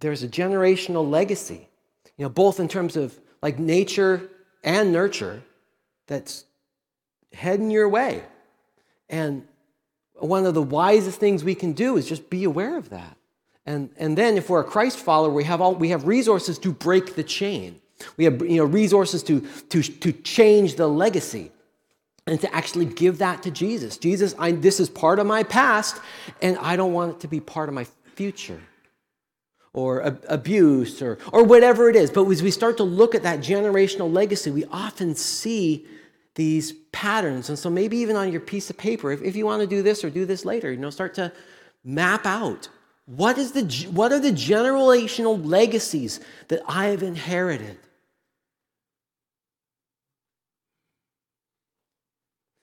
there's 0.00 0.22
a 0.22 0.28
generational 0.28 1.08
legacy, 1.08 1.68
you 2.18 2.24
know, 2.24 2.28
both 2.28 2.58
in 2.58 2.68
terms 2.68 2.96
of 2.96 3.18
like 3.42 3.58
nature 3.58 4.28
and 4.64 4.92
nurture 4.92 5.42
that's 6.06 6.44
heading 7.32 7.70
your 7.70 7.88
way. 7.88 8.22
And 9.08 9.46
one 10.14 10.46
of 10.46 10.54
the 10.54 10.62
wisest 10.62 11.18
things 11.18 11.44
we 11.44 11.54
can 11.54 11.72
do 11.72 11.96
is 11.96 12.08
just 12.08 12.30
be 12.30 12.44
aware 12.44 12.76
of 12.76 12.90
that. 12.90 13.16
And, 13.66 13.90
and 13.96 14.16
then 14.16 14.36
if 14.36 14.50
we're 14.50 14.60
a 14.60 14.64
Christ 14.64 14.98
follower, 14.98 15.30
we 15.30 15.44
have, 15.44 15.60
all, 15.60 15.74
we 15.74 15.88
have 15.88 16.06
resources 16.06 16.58
to 16.60 16.72
break 16.72 17.14
the 17.14 17.24
chain. 17.24 17.80
We 18.16 18.24
have 18.24 18.40
you 18.42 18.58
know, 18.58 18.64
resources 18.64 19.22
to, 19.24 19.40
to, 19.70 19.82
to 19.82 20.12
change 20.12 20.76
the 20.76 20.86
legacy 20.86 21.50
and 22.26 22.40
to 22.40 22.54
actually 22.54 22.86
give 22.86 23.18
that 23.18 23.42
to 23.42 23.50
Jesus. 23.50 23.96
Jesus, 23.98 24.34
I, 24.38 24.52
this 24.52 24.80
is 24.80 24.88
part 24.88 25.18
of 25.18 25.26
my 25.26 25.42
past, 25.42 26.00
and 26.42 26.58
I 26.58 26.76
don't 26.76 26.92
want 26.92 27.16
it 27.16 27.20
to 27.20 27.28
be 27.28 27.40
part 27.40 27.68
of 27.68 27.74
my 27.74 27.86
future 28.14 28.60
or 29.74 30.18
abuse 30.28 31.02
or, 31.02 31.18
or 31.32 31.44
whatever 31.44 31.90
it 31.90 31.96
is. 31.96 32.10
But 32.10 32.26
as 32.30 32.42
we 32.42 32.50
start 32.50 32.78
to 32.78 32.84
look 32.84 33.14
at 33.14 33.24
that 33.24 33.40
generational 33.40 34.10
legacy, 34.10 34.50
we 34.50 34.64
often 34.66 35.14
see 35.14 35.86
these 36.36 36.72
patterns. 36.92 37.48
And 37.50 37.58
so 37.58 37.68
maybe 37.68 37.98
even 37.98 38.16
on 38.16 38.32
your 38.32 38.40
piece 38.40 38.70
of 38.70 38.78
paper, 38.78 39.12
if, 39.12 39.20
if 39.20 39.36
you 39.36 39.44
want 39.44 39.60
to 39.60 39.66
do 39.66 39.82
this 39.82 40.02
or 40.02 40.10
do 40.10 40.24
this 40.24 40.44
later, 40.44 40.72
you 40.72 40.78
know, 40.78 40.90
start 40.90 41.14
to 41.14 41.32
map 41.84 42.24
out 42.24 42.68
what, 43.06 43.36
is 43.36 43.52
the, 43.52 43.64
what 43.90 44.12
are 44.12 44.18
the 44.20 44.30
generational 44.30 45.44
legacies 45.44 46.20
that 46.48 46.62
I 46.66 46.86
have 46.86 47.02
inherited? 47.02 47.76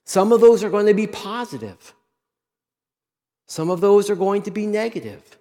Some 0.06 0.32
of 0.32 0.41
those 0.41 0.63
are 0.63 0.69
going 0.69 0.88
to 0.88 0.93
be 0.93 1.08
positive. 1.08 1.93
Some 3.47 3.69
of 3.69 3.82
those 3.82 4.10
are 4.10 4.15
going 4.15 4.41
to 4.43 4.52
be 4.52 4.65
negative. 4.65 5.38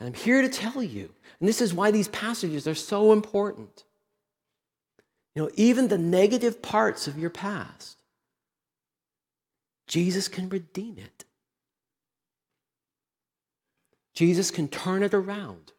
And 0.00 0.08
I'm 0.08 0.14
here 0.14 0.40
to 0.40 0.48
tell 0.48 0.82
you, 0.82 1.10
and 1.38 1.48
this 1.48 1.60
is 1.60 1.74
why 1.74 1.90
these 1.90 2.08
passages 2.08 2.66
are 2.66 2.74
so 2.74 3.12
important. 3.12 3.84
You 5.34 5.42
know, 5.42 5.50
even 5.54 5.88
the 5.88 5.98
negative 5.98 6.62
parts 6.62 7.06
of 7.06 7.18
your 7.18 7.30
past, 7.30 8.02
Jesus 9.86 10.26
can 10.26 10.48
redeem 10.48 10.96
it. 10.98 11.24
Jesus 14.14 14.50
can 14.50 14.68
turn 14.68 15.02
it 15.02 15.14
around. 15.14 15.72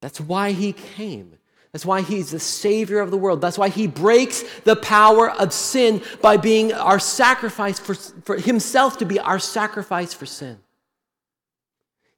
That's 0.00 0.20
why 0.20 0.52
he 0.52 0.72
came. 0.72 1.34
That's 1.72 1.86
why 1.86 2.02
he's 2.02 2.30
the 2.30 2.40
Savior 2.40 3.00
of 3.00 3.10
the 3.10 3.16
world. 3.16 3.40
That's 3.40 3.56
why 3.56 3.68
he 3.68 3.86
breaks 3.86 4.42
the 4.60 4.76
power 4.76 5.30
of 5.30 5.52
sin 5.52 6.02
by 6.20 6.36
being 6.36 6.72
our 6.72 6.98
sacrifice 6.98 7.78
for, 7.78 7.94
for 7.94 8.36
himself 8.36 8.98
to 8.98 9.04
be 9.04 9.18
our 9.18 9.38
sacrifice 9.38 10.12
for 10.12 10.26
sin. 10.26 10.58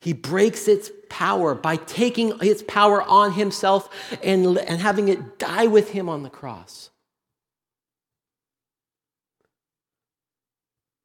He 0.05 0.13
breaks 0.13 0.69
its 0.69 0.91
power 1.09 1.55
by 1.55 1.77
taking 1.77 2.35
its 2.43 2.63
power 2.63 3.01
on 3.01 3.33
himself 3.33 3.89
and, 4.23 4.59
and 4.59 4.79
having 4.79 5.09
it 5.09 5.39
die 5.39 5.67
with 5.67 5.93
him 5.93 6.11
on 6.11 6.23
the 6.23 6.29
cross. 6.29 6.91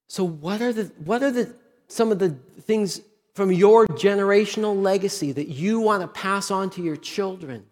So, 0.10 0.26
what 0.26 0.62
are, 0.62 0.74
the, 0.74 0.92
what 1.06 1.24
are 1.24 1.32
the, 1.32 1.56
some 1.88 2.12
of 2.12 2.20
the 2.20 2.32
things 2.64 3.00
from 3.36 3.54
your 3.54 3.88
generational 3.88 4.82
legacy 4.82 5.32
that 5.32 5.48
you 5.48 5.80
want 5.80 6.02
to 6.02 6.08
pass 6.10 6.52
on 6.52 6.70
to 6.72 6.82
your 6.82 6.98
children 6.98 7.68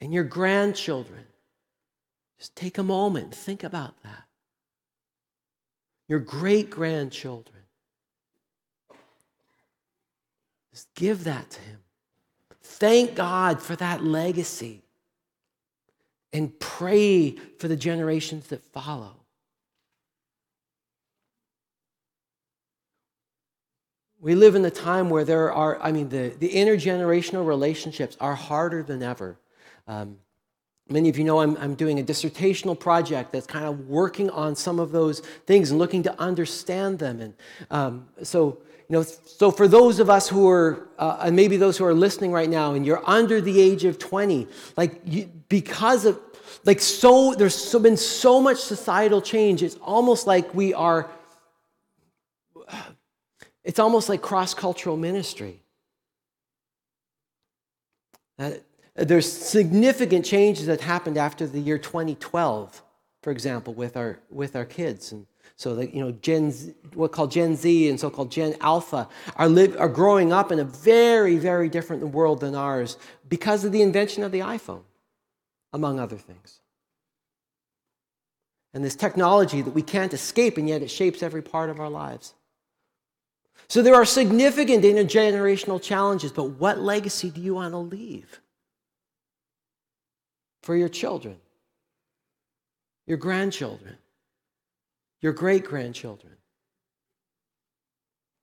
and 0.00 0.14
your 0.14 0.22
grandchildren? 0.22 1.24
Just 2.38 2.54
take 2.54 2.78
a 2.78 2.84
moment 2.84 3.34
think 3.34 3.64
about 3.64 4.00
that. 4.04 4.22
Your 6.06 6.20
great 6.20 6.70
grandchildren. 6.70 7.59
Just 10.72 10.92
give 10.94 11.24
that 11.24 11.50
to 11.50 11.60
Him. 11.60 11.78
Thank 12.62 13.14
God 13.14 13.60
for 13.60 13.76
that 13.76 14.04
legacy 14.04 14.82
and 16.32 16.58
pray 16.60 17.32
for 17.58 17.68
the 17.68 17.76
generations 17.76 18.46
that 18.48 18.62
follow. 18.62 19.16
We 24.20 24.34
live 24.34 24.54
in 24.54 24.64
a 24.64 24.70
time 24.70 25.08
where 25.08 25.24
there 25.24 25.50
are, 25.52 25.80
I 25.80 25.92
mean, 25.92 26.10
the, 26.10 26.34
the 26.38 26.50
intergenerational 26.50 27.46
relationships 27.46 28.16
are 28.20 28.34
harder 28.34 28.82
than 28.82 29.02
ever. 29.02 29.38
Um, 29.88 30.18
many 30.90 31.08
of 31.08 31.16
you 31.16 31.24
know 31.24 31.40
I'm, 31.40 31.56
I'm 31.56 31.74
doing 31.74 31.98
a 31.98 32.02
dissertational 32.02 32.78
project 32.78 33.32
that's 33.32 33.46
kind 33.46 33.64
of 33.64 33.88
working 33.88 34.28
on 34.28 34.54
some 34.54 34.78
of 34.78 34.92
those 34.92 35.20
things 35.46 35.70
and 35.70 35.78
looking 35.78 36.02
to 36.02 36.20
understand 36.20 36.98
them. 36.98 37.20
And 37.20 37.34
um, 37.70 38.08
so, 38.22 38.58
you 38.90 38.96
know, 38.96 39.02
so 39.04 39.52
for 39.52 39.68
those 39.68 40.00
of 40.00 40.10
us 40.10 40.28
who 40.28 40.48
are, 40.48 40.88
uh, 40.98 41.18
and 41.20 41.36
maybe 41.36 41.56
those 41.56 41.78
who 41.78 41.84
are 41.84 41.94
listening 41.94 42.32
right 42.32 42.50
now, 42.50 42.74
and 42.74 42.84
you're 42.84 43.08
under 43.08 43.40
the 43.40 43.60
age 43.60 43.84
of 43.84 44.00
20, 44.00 44.48
like 44.76 45.00
you, 45.04 45.30
because 45.48 46.04
of, 46.04 46.18
like 46.64 46.80
so, 46.80 47.32
there's 47.34 47.54
so, 47.54 47.78
been 47.78 47.96
so 47.96 48.40
much 48.40 48.58
societal 48.58 49.22
change. 49.22 49.62
It's 49.62 49.76
almost 49.76 50.26
like 50.26 50.52
we 50.56 50.74
are, 50.74 51.08
it's 53.62 53.78
almost 53.78 54.08
like 54.08 54.22
cross-cultural 54.22 54.96
ministry. 54.96 55.62
Uh, 58.40 58.50
there's 58.96 59.32
significant 59.32 60.24
changes 60.24 60.66
that 60.66 60.80
happened 60.80 61.16
after 61.16 61.46
the 61.46 61.60
year 61.60 61.78
2012, 61.78 62.82
for 63.22 63.30
example, 63.30 63.72
with 63.72 63.96
our, 63.96 64.18
with 64.30 64.56
our 64.56 64.64
kids. 64.64 65.12
And 65.12 65.26
so 65.60 65.74
that 65.74 65.92
you 65.92 66.02
know, 66.02 66.10
Gen 66.10 66.50
Z, 66.50 66.72
what 66.94 67.12
called 67.12 67.30
Gen 67.30 67.54
Z 67.54 67.90
and 67.90 68.00
so-called 68.00 68.30
Gen 68.30 68.56
Alpha 68.62 69.06
are, 69.36 69.46
live, 69.46 69.78
are 69.78 69.90
growing 69.90 70.32
up 70.32 70.50
in 70.50 70.58
a 70.58 70.64
very, 70.64 71.36
very 71.36 71.68
different 71.68 72.02
world 72.02 72.40
than 72.40 72.54
ours 72.54 72.96
because 73.28 73.62
of 73.62 73.70
the 73.70 73.82
invention 73.82 74.24
of 74.24 74.32
the 74.32 74.38
iPhone, 74.38 74.84
among 75.74 76.00
other 76.00 76.16
things. 76.16 76.60
And 78.72 78.82
this 78.82 78.96
technology 78.96 79.60
that 79.60 79.74
we 79.74 79.82
can't 79.82 80.14
escape, 80.14 80.56
and 80.56 80.66
yet 80.66 80.80
it 80.80 80.90
shapes 80.90 81.22
every 81.22 81.42
part 81.42 81.68
of 81.68 81.78
our 81.78 81.90
lives. 81.90 82.32
So 83.68 83.82
there 83.82 83.94
are 83.94 84.06
significant 84.06 84.82
intergenerational 84.82 85.82
challenges, 85.82 86.32
but 86.32 86.44
what 86.44 86.78
legacy 86.78 87.28
do 87.28 87.42
you 87.42 87.56
want 87.56 87.74
to 87.74 87.78
leave 87.78 88.40
for 90.62 90.74
your 90.74 90.88
children, 90.88 91.36
your 93.06 93.18
grandchildren? 93.18 93.98
Your 95.20 95.32
great 95.32 95.64
grandchildren. 95.64 96.34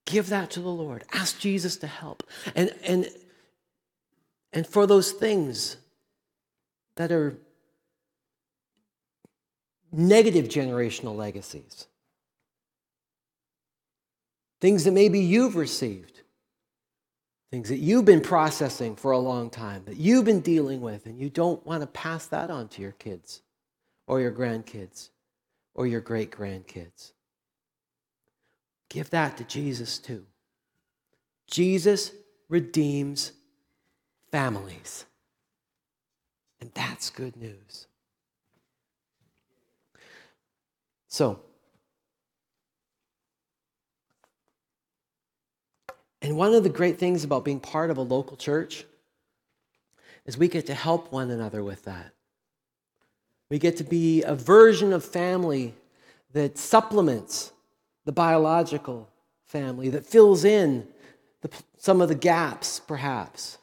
Give 0.06 0.30
that 0.30 0.52
to 0.52 0.60
the 0.62 0.70
Lord. 0.70 1.04
Ask 1.12 1.40
Jesus 1.40 1.78
to 1.78 1.88
help. 1.88 2.24
And, 2.56 2.74
and 2.84 3.10
And 4.54 4.66
for 4.66 4.88
those 4.88 5.12
things 5.12 5.78
that 6.96 7.12
are 7.12 7.38
negative 9.92 10.46
generational 10.48 11.16
legacies, 11.16 11.88
things 14.62 14.86
that 14.86 14.94
maybe 14.94 15.20
you've 15.20 15.56
received, 15.56 16.22
things 17.52 17.70
that 17.70 17.78
you've 17.78 18.06
been 18.06 18.22
processing 18.22 18.96
for 18.96 19.12
a 19.12 19.20
long 19.20 19.50
time, 19.50 19.84
that 19.86 19.98
you've 19.98 20.26
been 20.26 20.42
dealing 20.42 20.82
with, 20.82 21.06
and 21.06 21.20
you 21.20 21.30
don't 21.30 21.66
want 21.66 21.82
to 21.82 21.88
pass 21.88 22.26
that 22.28 22.50
on 22.50 22.68
to 22.70 22.82
your 22.82 22.94
kids 22.94 23.42
or 24.08 24.22
your 24.22 24.32
grandkids 24.32 25.10
or 25.78 25.88
your 25.88 26.02
great 26.02 26.32
grandkids. 26.32 27.14
Give 28.90 29.10
that 29.12 29.38
to 29.38 29.44
Jesus 29.46 30.00
too. 30.00 30.26
Jesus 31.50 32.12
redeems 32.50 33.32
families. 34.32 35.06
And 36.60 36.72
that's 36.74 37.10
good 37.10 37.38
news. 37.38 37.88
So, 41.08 41.40
and 46.22 46.36
one 46.36 46.54
of 46.54 46.64
the 46.64 46.70
great 46.70 46.98
things 46.98 47.24
about 47.24 47.46
being 47.46 47.60
part 47.60 47.92
of 47.92 47.98
a 47.98 48.02
local 48.02 48.36
church 48.36 48.86
is 50.26 50.38
we 50.38 50.48
get 50.48 50.66
to 50.66 50.74
help 50.74 51.12
one 51.12 51.32
another 51.32 51.64
with 51.64 51.86
that. 51.86 52.17
We 53.50 53.60
get 53.60 53.78
to 53.78 53.84
be 53.84 54.24
a 54.24 54.36
version 54.36 54.92
of 54.94 55.04
family 55.06 55.74
that 56.34 56.58
supplements 56.58 57.52
the 58.06 58.12
biological 58.12 59.10
family, 59.46 59.90
that 59.90 60.06
fills 60.06 60.44
in 60.44 60.88
the, 61.42 61.50
some 61.78 62.02
of 62.02 62.10
the 62.10 62.16
gaps, 62.16 62.80
perhaps. 62.80 63.58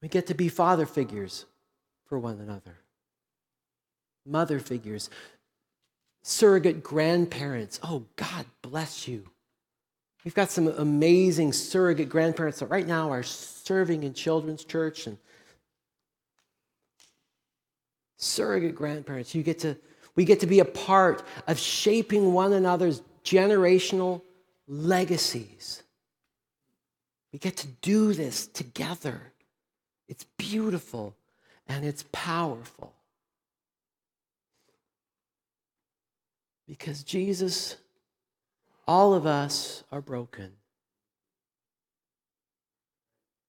We 0.00 0.08
get 0.08 0.26
to 0.26 0.34
be 0.34 0.48
father 0.48 0.86
figures 0.86 1.46
for 2.06 2.18
one 2.18 2.40
another, 2.40 2.78
mother 4.26 4.58
figures, 4.58 5.08
surrogate 6.22 6.82
grandparents. 6.82 7.80
Oh, 7.82 8.04
God 8.16 8.46
bless 8.60 9.08
you. 9.08 9.24
We've 10.24 10.34
got 10.34 10.50
some 10.50 10.68
amazing 10.68 11.52
surrogate 11.52 12.08
grandparents 12.08 12.60
that 12.60 12.66
right 12.66 12.86
now 12.86 13.10
are 13.10 13.22
serving 13.22 14.04
in 14.04 14.14
children's 14.14 14.64
church 14.64 15.06
and 15.06 15.18
surrogate 18.22 18.74
grandparents. 18.74 19.34
You 19.34 19.42
get 19.42 19.58
to, 19.60 19.76
we 20.14 20.24
get 20.24 20.40
to 20.40 20.46
be 20.46 20.60
a 20.60 20.64
part 20.64 21.22
of 21.46 21.58
shaping 21.58 22.32
one 22.32 22.52
another's 22.52 23.02
generational 23.24 24.22
legacies. 24.68 25.82
We 27.32 27.38
get 27.38 27.56
to 27.58 27.66
do 27.66 28.12
this 28.12 28.46
together. 28.46 29.32
It's 30.08 30.24
beautiful 30.36 31.16
and 31.66 31.84
it's 31.84 32.04
powerful. 32.12 32.92
Because 36.68 37.02
Jesus, 37.02 37.76
all 38.86 39.14
of 39.14 39.26
us 39.26 39.82
are 39.90 40.00
broken. 40.00 40.52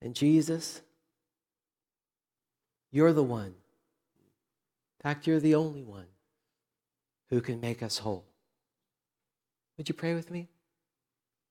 And 0.02 0.16
Jesus, 0.16 0.82
you're 2.92 3.14
the 3.14 3.24
one 3.24 3.54
fact, 5.04 5.28
you're 5.28 5.39
the 5.39 5.56
only 5.56 5.84
one 5.84 6.06
who 7.30 7.42
can 7.42 7.60
make 7.60 7.84
us 7.84 7.98
whole. 7.98 8.26
Would 9.78 9.89
you 9.89 9.96
pray 9.96 10.13
with 10.13 10.32
me? 10.32 10.48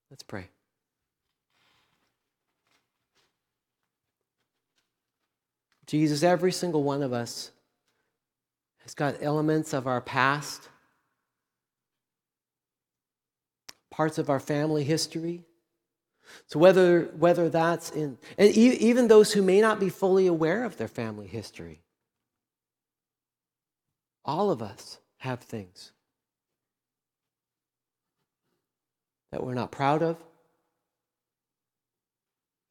Let's 0.09 0.23
pray. 0.23 0.47
Jesus, 5.85 6.23
every 6.23 6.51
single 6.51 6.81
one 6.81 7.03
of 7.03 7.13
us 7.13 7.51
has 8.79 8.95
got 8.95 9.21
elements 9.21 9.73
of 9.73 9.85
our 9.85 10.01
past, 10.01 10.69
parts 13.91 14.17
of 14.17 14.29
our 14.29 14.39
family 14.39 14.83
history. 14.83 15.43
So 16.47 16.57
whether 16.57 17.11
whether 17.17 17.49
that's 17.49 17.91
in 17.91 18.17
and 18.37 18.49
even 18.55 19.07
those 19.07 19.33
who 19.33 19.43
may 19.43 19.61
not 19.61 19.79
be 19.79 19.89
fully 19.89 20.25
aware 20.25 20.63
of 20.63 20.77
their 20.77 20.87
family 20.87 21.27
history, 21.27 21.82
all 24.25 24.51
of 24.51 24.61
us 24.61 24.99
have 25.17 25.39
things 25.41 25.91
that 29.31 29.43
we're 29.43 29.53
not 29.53 29.71
proud 29.71 30.03
of, 30.03 30.17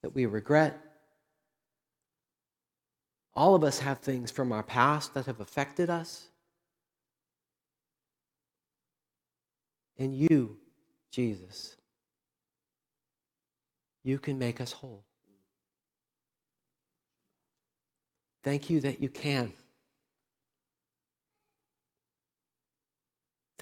that 0.02 0.14
we 0.14 0.26
regret. 0.26 0.78
All 3.34 3.54
of 3.54 3.64
us 3.64 3.80
have 3.80 3.98
things 3.98 4.30
from 4.30 4.52
our 4.52 4.62
past 4.62 5.14
that 5.14 5.26
have 5.26 5.40
affected 5.40 5.90
us. 5.90 6.28
And 9.98 10.14
you, 10.14 10.58
Jesus, 11.10 11.76
you 14.04 14.18
can 14.18 14.38
make 14.38 14.60
us 14.60 14.72
whole. 14.72 15.04
Thank 18.42 18.70
you 18.70 18.80
that 18.80 19.00
you 19.00 19.08
can. 19.08 19.52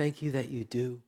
Thank 0.01 0.23
you 0.23 0.31
that 0.31 0.49
you 0.49 0.65
do. 0.65 1.03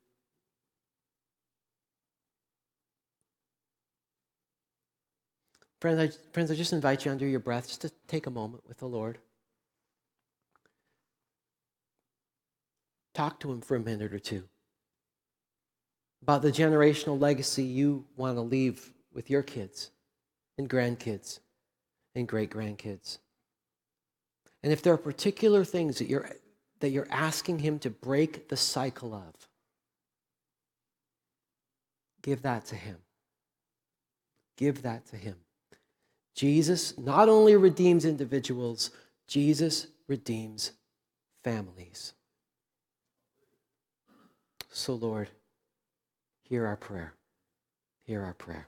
Friends 5.80 5.98
I, 5.98 6.32
friends, 6.34 6.50
I 6.50 6.54
just 6.54 6.74
invite 6.74 7.06
you 7.06 7.10
under 7.10 7.26
your 7.26 7.40
breath 7.40 7.68
just 7.68 7.80
to 7.80 7.92
take 8.06 8.26
a 8.26 8.30
moment 8.30 8.68
with 8.68 8.76
the 8.76 8.86
Lord. 8.86 9.16
Talk 13.14 13.40
to 13.40 13.50
Him 13.50 13.62
for 13.62 13.76
a 13.76 13.80
minute 13.80 14.12
or 14.12 14.18
two 14.18 14.44
about 16.20 16.42
the 16.42 16.52
generational 16.52 17.18
legacy 17.18 17.64
you 17.64 18.04
want 18.18 18.36
to 18.36 18.42
leave 18.42 18.92
with 19.14 19.30
your 19.30 19.42
kids 19.42 19.90
and 20.58 20.68
grandkids 20.68 21.40
and 22.14 22.28
great 22.28 22.50
grandkids. 22.50 23.20
And 24.62 24.70
if 24.70 24.82
there 24.82 24.92
are 24.92 24.98
particular 24.98 25.64
things 25.64 25.96
that 25.96 26.10
you're 26.10 26.28
that 26.82 26.90
you're 26.90 27.06
asking 27.10 27.60
Him 27.60 27.78
to 27.78 27.90
break 27.90 28.48
the 28.48 28.56
cycle 28.56 29.14
of, 29.14 29.48
give 32.22 32.42
that 32.42 32.66
to 32.66 32.74
Him. 32.74 32.96
Give 34.56 34.82
that 34.82 35.06
to 35.06 35.16
Him. 35.16 35.36
Jesus 36.34 36.98
not 36.98 37.28
only 37.28 37.54
redeems 37.54 38.04
individuals, 38.04 38.90
Jesus 39.28 39.86
redeems 40.08 40.72
families. 41.44 42.14
So, 44.68 44.94
Lord, 44.94 45.28
hear 46.42 46.66
our 46.66 46.76
prayer. 46.76 47.14
Hear 48.04 48.24
our 48.24 48.34
prayer. 48.34 48.66